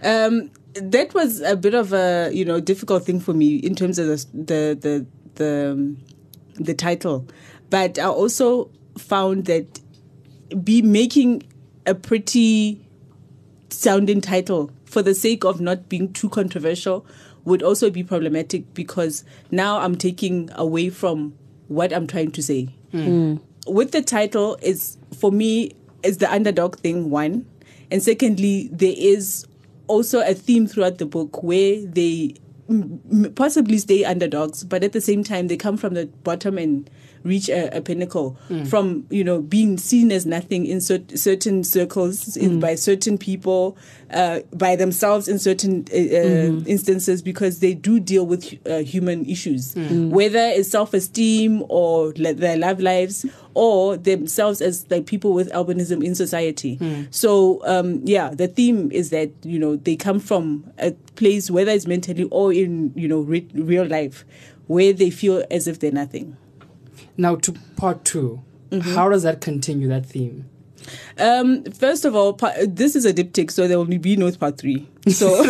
Um, 0.02 0.50
that 0.76 1.14
was 1.14 1.42
a 1.42 1.56
bit 1.56 1.74
of 1.74 1.94
a 1.94 2.30
you 2.34 2.46
know 2.46 2.60
difficult 2.60 3.06
thing 3.06 3.20
for 3.20 3.34
me 3.34 3.56
in 3.56 3.76
terms 3.76 3.98
of 3.98 4.08
the 4.08 4.16
the 4.34 4.78
the 4.80 5.06
the, 5.36 5.72
um, 5.72 5.98
the 6.56 6.74
title, 6.74 7.28
but 7.70 8.00
I 8.00 8.06
also 8.06 8.70
found 8.98 9.46
that 9.46 9.82
be 10.64 10.82
making 10.82 11.44
a 11.86 11.94
pretty 11.96 12.86
sounding 13.70 14.22
title 14.22 14.72
for 14.86 15.02
the 15.02 15.14
sake 15.14 15.44
of 15.44 15.60
not 15.60 15.90
being 15.90 16.14
too 16.14 16.30
controversial 16.30 17.06
would 17.44 17.62
also 17.62 17.90
be 17.90 18.04
problematic 18.04 18.74
because 18.74 19.24
now 19.52 19.80
I'm 19.80 19.98
taking 19.98 20.50
away 20.56 20.90
from 20.90 21.34
what 21.68 21.92
I'm 21.92 22.08
trying 22.08 22.32
to 22.32 22.42
say. 22.44 22.70
With 23.68 23.92
the 23.92 24.02
title 24.02 24.58
is 24.62 24.98
for 25.20 25.32
me 25.32 25.76
is 26.04 26.20
the 26.20 26.32
underdog 26.32 26.78
thing 26.78 27.10
one, 27.10 27.46
and 27.92 28.02
secondly 28.02 28.70
there 28.72 28.94
is 28.96 29.46
also 29.88 30.22
a 30.22 30.34
theme 30.34 30.68
throughout 30.68 30.98
the 30.98 31.06
book 31.06 31.44
where 31.44 31.86
they 31.86 32.36
possibly 33.36 33.78
stay 33.78 34.04
underdogs, 34.04 34.64
but 34.64 34.84
at 34.84 34.92
the 34.92 35.02
same 35.02 35.24
time 35.24 35.48
they 35.48 35.58
come 35.58 35.78
from 35.78 35.94
the 35.94 36.08
bottom 36.24 36.58
and 36.58 36.90
reach 37.26 37.50
a, 37.50 37.76
a 37.78 37.82
pinnacle 37.82 38.38
from 38.70 39.06
you 39.10 39.24
know 39.24 39.42
being 39.42 39.78
seen 39.78 40.12
as 40.12 40.26
nothing 40.26 40.66
in 40.66 40.80
cer- 40.80 41.04
certain 41.16 41.64
circles 41.64 42.38
in, 42.38 42.60
by 42.60 42.76
certain 42.76 43.18
people 43.18 43.76
uh, 44.12 44.40
by 44.54 44.76
themselves 44.76 45.28
in 45.28 45.40
certain 45.40 45.86
uh, 45.92 45.96
uh, 45.98 46.64
instances 46.68 47.22
because 47.22 47.60
they 47.60 47.74
do 47.74 48.00
deal 48.00 48.26
with 48.26 48.44
uh, 48.68 48.78
human 48.80 49.26
issues. 49.26 49.76
Whether 49.76 50.46
it's 50.58 50.70
self-esteem 50.70 51.64
or 51.68 52.14
le- 52.16 52.34
their 52.36 52.58
love 52.58 52.80
lives 52.80 53.26
or 53.56 53.98
themselves 53.98 54.62
as 54.62 54.86
like 54.92 55.06
people 55.08 55.34
with 55.34 55.50
albinism 55.52 56.04
in 56.04 56.14
society. 56.16 56.78
So 57.10 57.62
um, 57.66 58.02
yeah 58.06 58.30
the 58.30 58.48
theme 58.48 58.92
is 58.92 59.10
that 59.10 59.32
you 59.44 59.58
know 59.60 59.76
they 59.78 59.96
come 59.96 60.20
from 60.20 60.72
a 60.78 60.92
place 61.16 61.50
whether 61.50 61.72
it's 61.72 61.88
mentally 61.88 62.26
or 62.32 62.54
in 62.54 62.94
you 62.96 63.08
know 63.08 63.22
re- 63.22 63.48
real 63.56 63.86
life 63.86 64.24
where 64.68 64.94
they 64.94 65.10
feel 65.10 65.44
as 65.50 65.68
if 65.68 65.80
they're 65.80 65.92
nothing 65.92 66.36
Now 67.18 67.36
to 67.38 67.54
part 67.76 68.06
2 68.06 68.42
How 68.82 69.10
does 69.10 69.24
that 69.24 69.42
continue 69.42 69.88
that 69.88 70.06
theme? 70.06 70.46
Um, 71.18 71.64
first 71.72 72.06
of 72.06 72.16
all, 72.16 72.34
pa- 72.34 72.54
this 72.68 72.96
is 72.96 73.06
a 73.06 73.14
diptych, 73.14 73.52
so 73.52 73.68
there 73.68 73.80
will 73.80 73.86
be 73.86 74.16
no 74.16 74.32
part 74.34 74.58
three. 74.58 74.88
So 75.10 75.28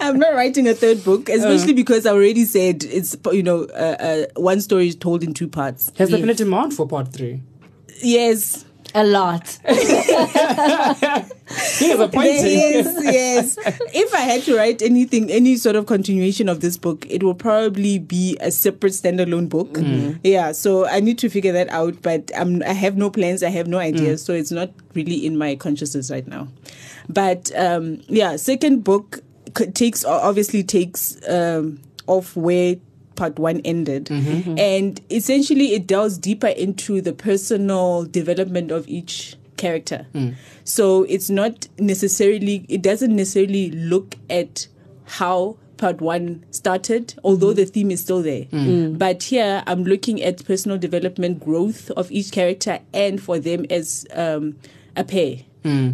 I'm 0.00 0.18
not 0.18 0.34
writing 0.34 0.68
a 0.68 0.74
third 0.74 1.04
book, 1.04 1.28
especially 1.28 1.72
because 1.72 2.06
I 2.06 2.12
already 2.12 2.44
said 2.44 2.84
it's 2.84 3.16
you 3.32 3.42
know 3.42 3.64
uh, 3.64 3.96
uh, 3.98 4.26
one 4.40 4.60
story 4.60 4.88
is 4.88 4.96
told 4.96 5.22
in 5.22 5.34
two 5.34 5.48
parts. 5.48 5.92
Has 5.98 6.10
there 6.10 6.18
been 6.18 6.30
a 6.30 6.34
demand 6.34 6.74
for 6.74 6.88
part 6.88 7.12
three? 7.12 7.42
Yes, 8.02 8.64
A 8.96 9.04
lot. 9.04 9.58
He 11.78 11.86
is 11.92 12.00
appointing. 12.00 12.44
yes, 12.44 12.98
yes. 13.02 13.58
If 13.94 14.14
I 14.14 14.20
had 14.20 14.42
to 14.44 14.56
write 14.56 14.80
anything, 14.80 15.30
any 15.30 15.56
sort 15.56 15.76
of 15.76 15.84
continuation 15.86 16.48
of 16.48 16.60
this 16.60 16.78
book, 16.78 17.06
it 17.08 17.22
will 17.22 17.34
probably 17.34 17.98
be 17.98 18.36
a 18.40 18.50
separate 18.50 18.94
standalone 18.94 19.48
book. 19.50 19.76
Yeah, 20.24 20.52
so 20.52 20.86
I 20.86 21.00
need 21.00 21.18
to 21.18 21.28
figure 21.28 21.52
that 21.52 21.68
out, 21.68 22.00
but 22.00 22.30
I'm, 22.34 22.62
I 22.62 22.72
have 22.72 22.96
no 22.96 23.10
plans, 23.10 23.42
I 23.42 23.50
have 23.50 23.66
no 23.68 23.78
ideas, 23.78 24.24
so 24.24 24.32
it's 24.32 24.50
not 24.50 24.70
really 24.94 25.26
in 25.26 25.36
my 25.36 25.54
consciousness 25.56 26.10
right 26.10 26.26
now. 26.26 26.48
But 27.08 27.52
um, 27.54 28.00
yeah, 28.08 28.36
second 28.36 28.82
book 28.82 29.20
takes 29.74 30.04
obviously 30.04 30.64
takes 30.64 31.16
um, 31.28 31.80
off 32.06 32.34
where 32.34 32.76
part 33.16 33.38
one 33.38 33.60
ended. 33.64 34.06
Mm-hmm. 34.06 34.58
And 34.58 35.00
essentially 35.10 35.72
it 35.74 35.86
delves 35.86 36.18
deeper 36.18 36.48
into 36.48 37.00
the 37.00 37.12
personal 37.12 38.04
development 38.04 38.70
of 38.70 38.86
each 38.88 39.36
character. 39.56 40.06
Hmm. 40.12 40.30
So 40.64 41.04
it's 41.04 41.30
not 41.30 41.66
necessarily 41.78 42.66
it 42.68 42.82
doesn't 42.82 43.14
necessarily 43.14 43.70
look 43.70 44.16
at 44.28 44.68
how 45.04 45.56
part 45.76 46.00
one 46.00 46.42
started 46.50 47.14
although 47.22 47.50
hmm. 47.50 47.56
the 47.56 47.64
theme 47.64 47.90
is 47.90 48.00
still 48.00 48.22
there. 48.22 48.44
Hmm. 48.44 48.94
But 48.94 49.24
here 49.24 49.62
i'm 49.66 49.84
looking 49.84 50.22
at 50.22 50.44
personal 50.44 50.78
development 50.78 51.40
growth 51.40 51.90
of 51.92 52.10
each 52.12 52.32
character 52.32 52.80
and 52.92 53.22
for 53.22 53.38
them 53.38 53.66
as 53.70 54.06
um, 54.12 54.56
a 54.94 55.04
pair. 55.04 55.38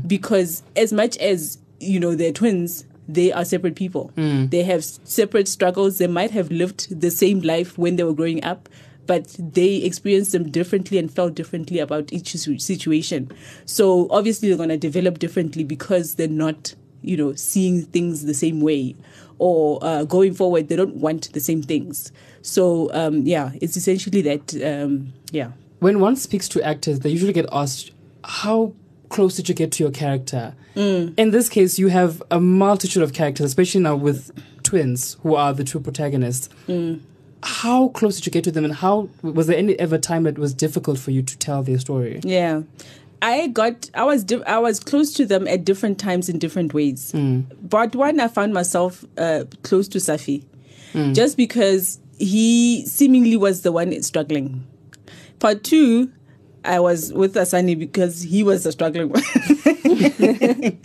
Because 0.06 0.62
as 0.76 0.92
much 0.92 1.16
as 1.18 1.58
you 1.80 1.98
know 1.98 2.14
they're 2.14 2.32
twins 2.32 2.84
they 3.08 3.32
are 3.32 3.44
separate 3.44 3.74
people. 3.74 4.12
They 4.16 4.62
have 4.62 4.84
separate 4.84 5.48
struggles. 5.48 5.98
They 5.98 6.06
might 6.06 6.30
have 6.30 6.50
lived 6.50 7.00
the 7.00 7.10
same 7.10 7.40
life 7.40 7.76
when 7.76 7.96
they 7.96 8.04
were 8.04 8.14
growing 8.14 8.42
up 8.44 8.68
but 9.06 9.36
they 9.38 9.76
experienced 9.76 10.32
them 10.32 10.50
differently 10.50 10.98
and 10.98 11.12
felt 11.12 11.34
differently 11.34 11.78
about 11.78 12.12
each 12.12 12.30
situation. 12.36 13.30
So 13.64 14.06
obviously 14.10 14.48
they're 14.48 14.56
going 14.56 14.68
to 14.68 14.76
develop 14.78 15.18
differently 15.18 15.64
because 15.64 16.14
they're 16.14 16.28
not 16.28 16.74
you 17.02 17.16
know 17.16 17.34
seeing 17.34 17.82
things 17.82 18.24
the 18.24 18.34
same 18.34 18.60
way 18.60 18.94
or 19.38 19.80
uh, 19.82 20.04
going 20.04 20.32
forward 20.32 20.68
they 20.68 20.76
don't 20.76 20.96
want 20.96 21.32
the 21.32 21.40
same 21.40 21.62
things. 21.62 22.12
So 22.42 22.92
um, 22.92 23.22
yeah 23.22 23.52
it's 23.60 23.76
essentially 23.76 24.22
that 24.22 24.54
um, 24.64 25.12
yeah. 25.30 25.52
When 25.80 25.98
one 25.98 26.14
speaks 26.14 26.48
to 26.50 26.62
actors, 26.62 27.00
they 27.00 27.10
usually 27.10 27.32
get 27.32 27.46
asked, 27.50 27.90
How 28.24 28.72
close 29.08 29.34
did 29.34 29.48
you 29.48 29.54
get 29.54 29.72
to 29.72 29.82
your 29.82 29.90
character? 29.90 30.54
Mm. 30.74 31.18
In 31.18 31.30
this 31.30 31.48
case, 31.48 31.78
you 31.78 31.88
have 31.88 32.22
a 32.30 32.40
multitude 32.40 33.02
of 33.02 33.12
characters, 33.12 33.46
especially 33.46 33.80
now 33.80 33.96
with 33.96 34.30
twins, 34.62 35.16
who 35.22 35.34
are 35.34 35.52
the 35.52 35.64
two 35.64 35.80
protagonists. 35.80 36.48
Mm. 36.68 37.00
How 37.42 37.88
close 37.88 38.16
did 38.16 38.26
you 38.26 38.32
get 38.32 38.44
to 38.44 38.52
them, 38.52 38.64
and 38.64 38.74
how 38.74 39.08
was 39.22 39.48
there 39.48 39.56
any 39.56 39.78
ever 39.78 39.98
time 39.98 40.22
that 40.24 40.38
was 40.38 40.54
difficult 40.54 40.98
for 40.98 41.10
you 41.10 41.22
to 41.22 41.38
tell 41.38 41.62
their 41.62 41.78
story? 41.78 42.20
Yeah. 42.22 42.62
I 43.20 43.46
got 43.48 43.88
I 43.94 44.02
was 44.04 44.24
di- 44.24 44.44
I 44.44 44.58
was 44.58 44.80
close 44.80 45.12
to 45.14 45.24
them 45.26 45.46
at 45.46 45.64
different 45.64 45.98
times 45.98 46.28
in 46.28 46.38
different 46.38 46.74
ways. 46.74 47.12
Mm. 47.12 47.44
But 47.62 47.94
one 47.94 48.18
I 48.18 48.26
found 48.28 48.52
myself 48.52 49.04
uh, 49.16 49.44
close 49.62 49.86
to 49.88 49.98
Safi 49.98 50.44
just 51.14 51.36
because 51.36 51.98
he 52.18 52.84
seemingly 52.86 53.36
was 53.36 53.62
the 53.62 53.72
one 53.72 54.02
struggling. 54.02 54.66
Part 55.38 55.64
2 55.64 56.10
I 56.64 56.80
was 56.80 57.12
with 57.12 57.34
Asani 57.34 57.78
because 57.78 58.22
he 58.22 58.42
was 58.42 58.64
a 58.66 58.72
struggling 58.72 59.08
one. 59.08 59.22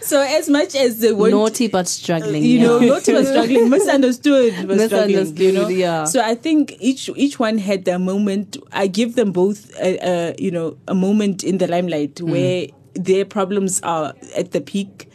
so 0.00 0.22
as 0.22 0.48
much 0.48 0.74
as 0.74 1.00
they 1.00 1.12
were 1.12 1.30
Naughty 1.30 1.68
but 1.68 1.86
struggling. 1.86 2.42
you 2.42 2.58
yeah. 2.58 2.66
know, 2.66 2.78
not 2.78 3.06
was 3.08 3.28
struggling, 3.28 3.68
misunderstood, 3.76 4.54
was 4.66 4.84
struggling, 4.84 5.10
you 5.10 5.16
Misunderstood, 5.20 5.54
know. 5.54 5.68
yeah. 5.68 6.04
So 6.04 6.22
I 6.22 6.34
think 6.34 6.76
each 6.80 7.10
each 7.16 7.38
one 7.38 7.58
had 7.58 7.84
their 7.84 7.98
moment. 7.98 8.56
I 8.72 8.86
give 8.86 9.16
them 9.16 9.32
both, 9.32 9.70
a, 9.78 9.98
a, 10.02 10.34
you 10.38 10.50
know, 10.50 10.76
a 10.88 10.94
moment 10.94 11.44
in 11.44 11.58
the 11.58 11.66
limelight 11.66 12.16
mm. 12.16 12.30
where 12.30 12.66
their 12.94 13.24
problems 13.24 13.80
are 13.82 14.14
at 14.36 14.52
the 14.52 14.60
peak. 14.60 15.07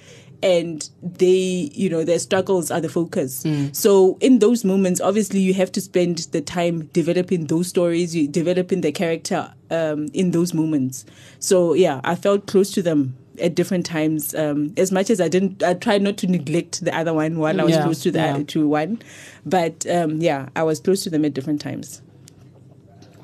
And 0.44 0.88
they, 1.02 1.72
you 1.74 1.90
know, 1.90 2.04
their 2.04 2.20
struggles 2.20 2.70
are 2.70 2.82
the 2.82 2.90
focus. 2.90 3.46
So 3.72 4.18
in 4.20 4.40
those 4.40 4.66
moments, 4.66 5.00
obviously, 5.00 5.40
you 5.40 5.54
have 5.54 5.72
to 5.72 5.82
spend 5.82 6.18
the 6.32 6.42
time 6.42 6.88
developing 6.94 7.46
those 7.48 7.68
stories, 7.70 8.14
you 8.16 8.28
developing 8.28 8.82
the 8.82 8.92
character 8.92 9.54
um, 9.72 10.08
in 10.14 10.32
those 10.32 10.54
moments. 10.54 11.06
So 11.40 11.74
yeah, 11.74 12.02
I 12.04 12.16
felt 12.16 12.46
close 12.46 12.72
to 12.72 12.82
them 12.82 13.16
at 13.42 13.56
different 13.56 13.86
times. 13.86 14.36
Um, 14.36 14.74
as 14.78 14.92
much 14.92 15.10
as 15.10 15.20
I 15.22 15.28
didn't, 15.30 15.64
I 15.64 15.74
tried 15.76 16.02
not 16.02 16.18
to 16.18 16.28
neglect 16.28 16.84
the 16.84 16.96
other 16.96 17.14
one 17.14 17.40
while 17.40 17.60
I 17.60 17.64
was 17.64 17.76
Yeah, 17.76 17.84
close 17.84 18.04
to 18.04 18.12
the 18.12 18.20
yeah. 18.20 18.44
to 18.46 18.68
one. 18.68 19.02
But 19.46 19.88
um, 19.90 20.18
yeah, 20.22 20.50
I 20.56 20.64
was 20.64 20.80
close 20.80 21.04
to 21.06 21.10
them 21.10 21.24
at 21.26 21.34
different 21.34 21.62
times. 21.62 22.02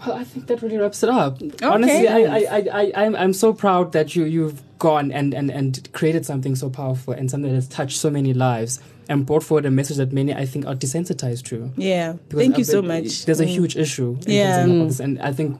Well, 0.06 0.16
I 0.16 0.24
think 0.24 0.48
that 0.48 0.62
really 0.62 0.78
wraps 0.78 1.04
it 1.04 1.10
up. 1.10 1.42
Honestly, 1.62 2.08
I, 2.08 2.20
I, 2.20 2.38
I, 2.40 2.68
I, 2.74 2.92
I'm, 3.06 3.16
I'm 3.16 3.34
so 3.34 3.52
proud 3.54 3.92
that 3.92 4.16
you, 4.16 4.24
you've 4.26 4.62
gone 4.80 5.12
and, 5.12 5.34
and, 5.34 5.50
and 5.52 5.92
created 5.92 6.26
something 6.26 6.56
so 6.56 6.70
powerful 6.70 7.14
and 7.14 7.30
something 7.30 7.50
that 7.50 7.56
has 7.56 7.68
touched 7.68 7.98
so 7.98 8.10
many 8.10 8.34
lives 8.34 8.80
and 9.10 9.26
brought 9.26 9.44
forward 9.44 9.66
a 9.66 9.72
message 9.72 9.98
that 9.98 10.14
many, 10.14 10.34
I 10.34 10.46
think, 10.46 10.66
are 10.66 10.76
desensitized 10.76 11.44
to. 11.48 11.72
Yeah. 11.76 12.14
Because 12.14 12.40
Thank 12.40 12.58
you 12.58 12.64
I 12.64 12.66
so 12.66 12.82
much. 12.82 13.26
There's 13.26 13.40
a 13.42 13.46
Mm. 13.46 13.50
huge 13.50 13.76
issue. 13.76 14.18
in 14.26 14.32
Yeah. 14.32 14.60
Tanzania 14.60 14.76
about 14.78 14.88
this, 14.88 15.00
and 15.02 15.22
I 15.22 15.34
think 15.34 15.60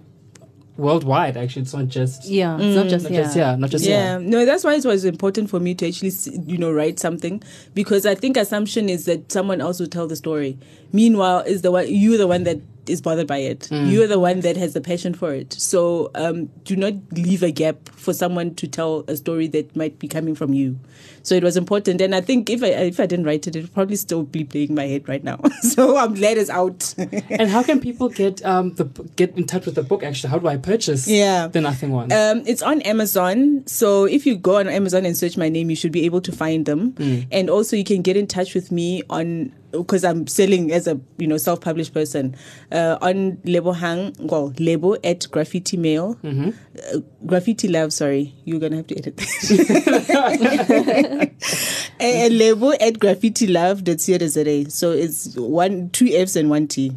worldwide, 0.78 1.36
actually, 1.36 1.64
it's 1.64 1.74
not 1.74 1.88
just. 1.90 2.26
Yeah, 2.26 2.56
it's 2.58 2.76
not 2.76 2.88
just 2.88 3.04
Not 3.06 3.12
yeah. 3.12 3.22
just 3.24 3.36
yeah, 3.36 3.56
not 3.58 3.70
just 3.70 3.86
yeah 3.86 4.18
yeah 4.18 4.18
no 4.20 4.46
that's 4.46 4.64
why 4.64 4.76
it 4.76 4.86
was 4.86 5.04
important 5.04 5.50
for 5.50 5.60
me 5.60 5.76
to 5.76 5.88
actually 5.88 6.12
you 6.46 6.58
know 6.58 6.72
write 6.72 7.00
something 7.00 7.44
because 7.74 8.06
i 8.06 8.16
think 8.16 8.38
assumption 8.38 8.88
is 8.88 9.04
that 9.06 9.30
someone 9.30 9.60
else 9.60 9.80
will 9.82 9.88
tell 9.88 10.08
the 10.08 10.16
story 10.16 10.58
meanwhile 10.94 11.40
is 11.42 11.64
the 11.64 11.72
one 11.72 11.86
you're 11.90 12.18
the 12.18 12.28
one 12.28 12.44
that 12.46 12.60
is 12.90 13.02
bothered 13.02 13.28
by 13.28 13.38
it 13.38 13.70
you're 13.72 14.08
the 14.08 14.20
one 14.20 14.40
that 14.42 14.58
has 14.58 14.74
the 14.74 14.82
passion 14.82 15.14
for 15.14 15.34
it 15.34 15.54
so 15.54 16.10
um, 16.16 16.46
do 16.64 16.76
not 16.76 16.94
leave 17.12 17.44
a 17.44 17.52
gap 17.52 17.90
for 17.90 18.14
someone 18.14 18.54
to 18.56 18.68
tell 18.68 19.04
a 19.08 19.16
story 19.16 19.48
that 19.48 19.76
might 19.76 20.00
be 20.00 20.08
coming 20.08 20.36
from 20.36 20.54
you 20.54 20.78
so 21.24 21.36
it 21.36 21.44
was 21.44 21.56
important 21.58 22.02
and 22.02 22.16
i 22.16 22.22
think 22.22 22.50
if 22.50 22.64
i 22.64 22.68
if 22.68 23.00
i 23.00 23.06
didn't 23.06 23.26
write 23.26 23.46
it 23.48 23.56
it 23.56 23.62
would 23.62 23.74
probably 23.74 23.96
still 23.96 24.24
be 24.24 24.44
playing 24.44 24.74
my 24.74 24.86
head 24.88 25.08
right 25.08 25.24
now 25.24 25.40
so 25.62 25.98
i'm 25.98 26.14
glad 26.16 26.38
it's 26.38 26.50
out 26.50 26.94
And 27.30 27.50
how 27.50 27.62
can 27.64 27.80
people 27.80 28.10
get 28.10 28.44
um 28.46 28.74
the 28.76 28.86
get 29.16 29.38
in 29.38 29.46
touch 29.46 29.66
with 29.66 29.76
the 29.76 29.84
book? 29.84 30.04
Actually, 30.04 30.30
how 30.32 30.40
do 30.40 30.48
I 30.48 30.58
purchase? 30.58 31.08
Yeah. 31.08 31.48
the 31.48 31.62
Nothing 31.62 31.92
One. 31.92 32.12
Um, 32.12 32.44
it's 32.46 32.62
on 32.62 32.82
Amazon. 32.84 33.64
So 33.68 34.06
if 34.06 34.26
you 34.26 34.36
go 34.36 34.58
on 34.58 34.68
Amazon 34.68 35.06
and 35.06 35.16
search 35.18 35.38
my 35.38 35.50
name, 35.50 35.70
you 35.70 35.76
should 35.76 35.92
be 35.92 36.06
able 36.06 36.22
to 36.22 36.32
find 36.32 36.66
them. 36.66 36.96
And 37.32 37.50
also, 37.50 37.76
you 37.76 37.84
can 37.84 38.02
get 38.02 38.16
in 38.18 38.28
touch 38.28 38.54
with 38.56 38.72
me 38.72 39.04
on 39.10 39.52
because 39.72 40.04
I'm 40.04 40.28
selling 40.28 40.72
as 40.72 40.88
a 40.88 41.00
you 41.18 41.28
know 41.28 41.38
self-published 41.38 41.94
person 41.94 42.36
uh, 42.72 42.98
on 43.02 43.38
Lebohang 43.46 44.18
well 44.20 44.54
Lebo 44.60 44.96
at 45.04 45.28
Graffiti 45.32 45.78
Mail 45.78 46.18
uh, 46.24 46.52
Graffiti 47.26 47.68
Love. 47.68 47.94
Sorry, 47.94 48.34
you're 48.46 48.60
gonna 48.60 48.78
have 48.78 48.88
to 48.88 48.98
edit 48.98 49.18
that. 49.18 51.32
uh, 52.00 52.28
Lebo 52.32 52.72
at 52.80 53.00
Graffiti 53.00 53.48
Love 53.48 53.84
.co.za. 53.86 54.70
So 54.70 54.92
it's 54.92 55.36
one 55.36 55.90
two 55.92 56.08
F's 56.14 56.36
and 56.36 56.50
one 56.50 56.68
T. 56.68 56.92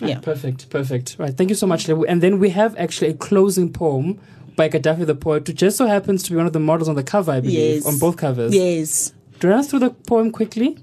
Yeah. 0.00 0.18
Perfect, 0.20 0.68
perfect. 0.68 1.16
Right, 1.18 1.36
thank 1.36 1.50
you 1.50 1.56
so 1.56 1.66
much, 1.66 1.86
Lebo. 1.88 2.04
And 2.04 2.22
then 2.22 2.38
we 2.40 2.50
have 2.50 2.76
actually 2.76 3.10
a 3.10 3.14
closing 3.14 3.72
poem 3.72 4.18
by 4.56 4.68
Gaddafi 4.68 5.06
the 5.06 5.14
poet, 5.14 5.46
who 5.46 5.52
just 5.52 5.76
so 5.76 5.86
happens 5.86 6.22
to 6.24 6.30
be 6.30 6.36
one 6.36 6.46
of 6.46 6.52
the 6.52 6.60
models 6.60 6.88
on 6.88 6.96
the 6.96 7.04
cover, 7.04 7.32
I 7.32 7.40
believe, 7.40 7.76
Yes. 7.76 7.86
on 7.86 7.98
both 7.98 8.16
covers. 8.16 8.52
Yes. 8.54 9.12
Do 9.38 9.46
you 9.46 9.50
run 9.52 9.60
us 9.60 9.70
through 9.70 9.80
the 9.80 9.90
poem 9.90 10.30
quickly? 10.30 10.76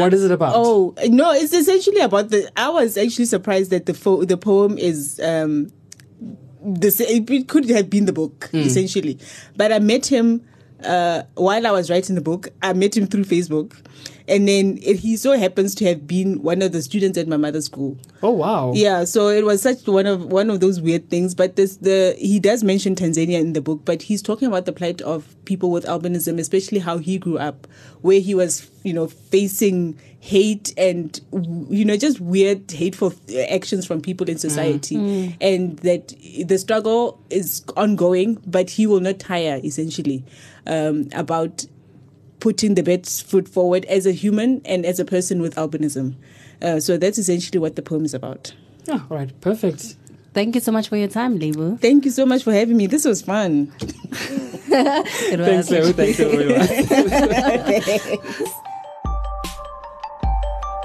What 0.00 0.12
is 0.14 0.24
it 0.24 0.30
about? 0.30 0.52
Oh 0.56 0.94
no, 1.08 1.32
it's 1.32 1.52
essentially 1.52 2.00
about 2.00 2.30
the. 2.30 2.50
I 2.56 2.68
was 2.68 2.96
actually 2.96 3.26
surprised 3.26 3.70
that 3.70 3.86
the 3.86 3.94
fo- 3.94 4.24
the 4.24 4.36
poem 4.36 4.76
is 4.78 5.20
um, 5.20 5.70
the 6.62 6.90
sa- 6.90 7.04
it 7.06 7.48
could 7.48 7.68
have 7.70 7.88
been 7.90 8.04
the 8.06 8.12
book 8.12 8.50
essentially, 8.52 9.18
but 9.56 9.72
I 9.72 9.78
met 9.78 10.06
him 10.06 10.42
uh, 10.84 11.22
while 11.34 11.66
I 11.66 11.70
was 11.70 11.90
writing 11.90 12.14
the 12.14 12.20
book. 12.22 12.48
I 12.62 12.72
met 12.72 12.96
him 12.96 13.06
through 13.06 13.24
Facebook, 13.24 13.74
and 14.26 14.48
then 14.48 14.78
it, 14.82 15.00
he 15.00 15.16
so 15.16 15.36
happens 15.36 15.74
to 15.76 15.84
have 15.84 16.06
been 16.06 16.42
one 16.42 16.62
of 16.62 16.72
the 16.72 16.80
students 16.80 17.18
at 17.18 17.28
my 17.28 17.36
mother's 17.36 17.66
school. 17.66 17.98
oh 18.22 18.30
wow. 18.30 18.72
Yeah, 18.74 19.04
so 19.04 19.28
it 19.28 19.44
was 19.44 19.60
such 19.60 19.86
one 19.86 20.06
of 20.06 20.26
one 20.26 20.50
of 20.50 20.60
those 20.60 20.80
weird 20.80 21.10
things. 21.10 21.34
But 21.34 21.56
this 21.56 21.76
the 21.76 22.14
he 22.18 22.40
does 22.40 22.64
mention 22.64 22.94
Tanzania 22.94 23.40
in 23.40 23.52
the 23.52 23.60
book, 23.60 23.82
but 23.84 24.02
he's 24.02 24.22
talking 24.22 24.48
about 24.48 24.64
the 24.64 24.72
plight 24.72 25.02
of 25.02 25.34
people 25.44 25.70
with 25.70 25.84
albinism, 25.84 26.38
especially 26.38 26.78
how 26.78 26.98
he 26.98 27.18
grew 27.18 27.38
up, 27.38 27.66
where 28.00 28.20
he 28.20 28.34
was 28.34 28.70
you 28.82 28.92
know 28.92 29.08
facing 29.08 29.98
hate 30.20 30.72
and 30.78 31.20
you 31.68 31.84
know 31.84 31.96
just 31.98 32.18
weird 32.18 32.70
hateful 32.70 33.12
actions 33.50 33.84
from 33.84 34.00
people 34.00 34.26
in 34.28 34.38
society, 34.38 35.36
and 35.40 35.78
that 35.80 36.14
the 36.46 36.56
struggle 36.56 37.20
is 37.28 37.62
ongoing, 37.76 38.42
but 38.46 38.70
he 38.70 38.86
will 38.86 39.00
not 39.00 39.18
tire 39.18 39.60
essentially 39.62 40.24
um, 40.66 41.08
about 41.12 41.66
putting 42.44 42.74
the 42.74 42.82
best 42.82 43.26
foot 43.26 43.48
forward 43.48 43.86
as 43.86 44.04
a 44.04 44.12
human 44.12 44.60
and 44.66 44.84
as 44.84 45.00
a 45.00 45.04
person 45.06 45.40
with 45.40 45.54
albinism. 45.54 46.14
Uh, 46.60 46.78
so 46.78 46.98
that's 46.98 47.16
essentially 47.16 47.58
what 47.58 47.74
the 47.74 47.80
poem 47.80 48.04
is 48.04 48.12
about. 48.12 48.52
Yeah, 48.84 49.00
all 49.10 49.16
right, 49.16 49.32
perfect. 49.40 49.96
Thank 50.34 50.54
you 50.54 50.60
so 50.60 50.70
much 50.70 50.90
for 50.90 50.98
your 50.98 51.08
time, 51.08 51.38
Lebo. 51.38 51.76
Thank 51.76 52.04
you 52.04 52.10
so 52.10 52.26
much 52.26 52.42
for 52.42 52.52
having 52.52 52.76
me. 52.76 52.86
This 52.86 53.06
was 53.06 53.22
fun. 53.22 53.72
It 54.76 55.38
Thanks, 55.38 55.70
was. 55.70 55.86
Lebo. 55.86 55.92
Thank 55.92 56.18
you 56.18 56.28
very 56.36 56.48
much. 56.58 56.68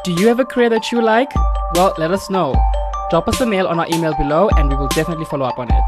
Do 0.06 0.12
you 0.14 0.28
have 0.28 0.40
a 0.40 0.46
career 0.46 0.70
that 0.70 0.92
you 0.94 1.02
like? 1.02 1.32
Well, 1.74 1.94
let 1.98 2.12
us 2.12 2.30
know. 2.30 2.54
Drop 3.10 3.28
us 3.28 3.42
a 3.42 3.46
mail 3.46 3.68
on 3.68 3.80
our 3.80 3.88
email 3.92 4.16
below 4.16 4.48
and 4.56 4.70
we 4.70 4.76
will 4.78 4.88
definitely 4.90 5.26
follow 5.26 5.46
up 5.48 5.58
on 5.58 5.68
it. 5.70 5.84